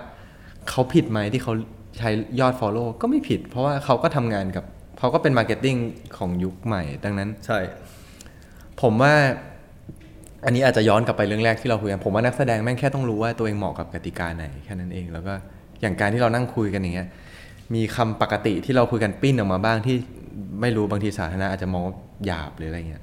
[0.68, 1.52] เขาผิดไหมที่เขา
[1.98, 2.10] ใช้
[2.40, 4.64] ยอด Follow ก็ไม่ผิด เพราะว่าเขาก็ทำงานกับ
[4.98, 5.76] เขาก็เป็น marketing
[6.16, 7.58] ของยุคใหม่ ดังนั้น ใช่
[8.82, 9.14] ผมว่า
[10.44, 15.34] อันนี้อาจจะย้อนกลับไปเรื่องแรกที่เราคุยกันผมว่านักแสดงแม่งแค่ต้องรู้ว่าตัวเองเหมาะกับกติกาไหนแค่นั้นเอง แล้วก็
[15.80, 17.08] อย่างการที่เรานั่งคุยกันอย่างเงี้ย
[17.74, 19.96] มีคำปกติที่เราคุยกันปิ้นออกมาบ้างที่
[20.60, 21.94] ไม่รู้บางทีสาธารณะอาจจะมองว่า
[22.26, 23.02] หยาบหรืออะไรเงี้ย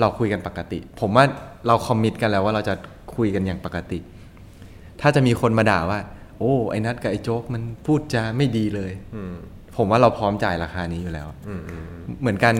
[0.00, 1.24] เราคุยกันปกติ ผมว่า
[1.66, 2.74] เราคอมมิตกันแล้วว่าเราจะ
[3.16, 3.98] คุยกันอย่างปกติ
[5.00, 6.00] ถ้าจะมีคนมาด่าว่า
[6.38, 8.92] โอ้ไอ้นัดกับไอ้โจ๊กมันพูดจาไม่ดีเลย
[9.76, 11.26] ผมว่าเราพร้อมจ่ายราคานี้อยู่แล้ว
[12.20, 12.54] เหมือนกัน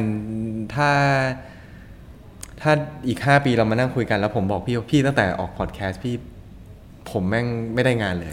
[0.74, 0.90] ถ้า
[2.60, 2.72] ถ้า
[3.08, 6.14] อีกห้าปีเรามานั่งคุยกันแล้วผมบอกพี่ว่าพี่ตั้งแต่ออกพอดแคสต์พี่
[7.10, 8.30] ผมแม่งไม่ได้งานเลย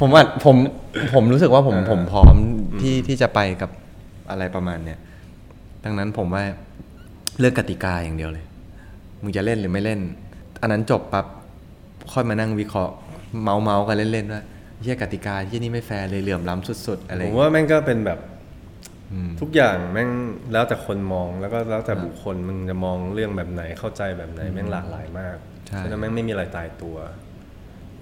[0.00, 0.56] ผมว่าผม
[1.14, 2.34] ผมรู้สึกว่าผมผมพร้อม
[2.80, 3.70] ที่ที่จะไปกับ
[4.30, 4.98] อะไรประมาณเนี้ย
[5.84, 6.44] ดังนั้นผมว่า
[7.38, 8.44] เลือกกติกาอย่างเดียวเลย
[9.22, 10.00] มึงจะเล่นหรือไม่เล่น
[10.60, 11.26] อันนั้นจบปั๊บ
[12.12, 12.94] ค่อยมานั่งวิเคราะห์
[13.42, 14.42] เมาเมาๆกันเล่นๆว่า
[14.82, 18.18] เฮียกติกาที่นี่ไม่แฟร์เลยเหลื่อมล้ำสุดๆอะไรอผย่างมเงี้ยว่าแม่งก็เป็นแบบ
[19.40, 20.10] ทุกอย่างแม่ง
[20.52, 26.96] แล้วแต่คนมองแล้วก็แล้วแต่บุคคลมึงจะมองเรื่องแบบไหนเข้าใจแบบไหนแม่งหลากหลายมากใช่ฉะนั้นแม่งไม่มีอะไรตายตัว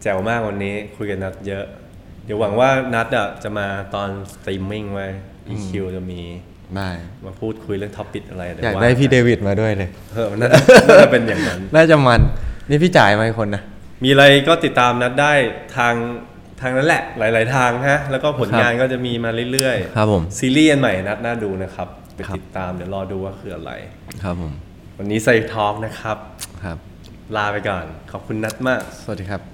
[0.03, 1.65] แจ๋วมากวันนี้คุยกับนัดเยอะ
[2.25, 5.09] เดี๋ยวหวังว่านัดอะจะมาตอนสตรีมมิ่งไว้
[5.53, 6.21] EQ จะมี
[6.79, 6.91] ได้
[7.27, 10.49] มาพูดคุยเรื่องท็อปิกอะไรอยากได้พี่เดวิดมาด้วยเลยเออน่า
[10.89, 12.21] น่าจะเป็นอย่างนั้น น่าจะมัน
[12.69, 13.63] นี่พี่จ่ายมาอีกคนนะ
[14.05, 15.33] มีอะไรก็ติดตามนัดได้
[15.77, 15.95] ทาง
[16.61, 23.73] ทางนั้นแหละ หลาย ๆ ทางฮะ แล้วก็ผลงานก็จะมีมาเรื่อยๆ ครับผมซีรีส์อันใหม่นัดน่าดูนะครับ ไปครับติดตามเดี๋ยวรอดูว่าคืออะไร
[24.23, 24.53] ครับผม
[24.99, 26.17] วันนี้ใส่ทอล์กนะครับ
[26.65, 26.79] ครับ
[27.37, 29.52] ลาไปก่อน ขอบคุณนัดมาก สวัสดีครับ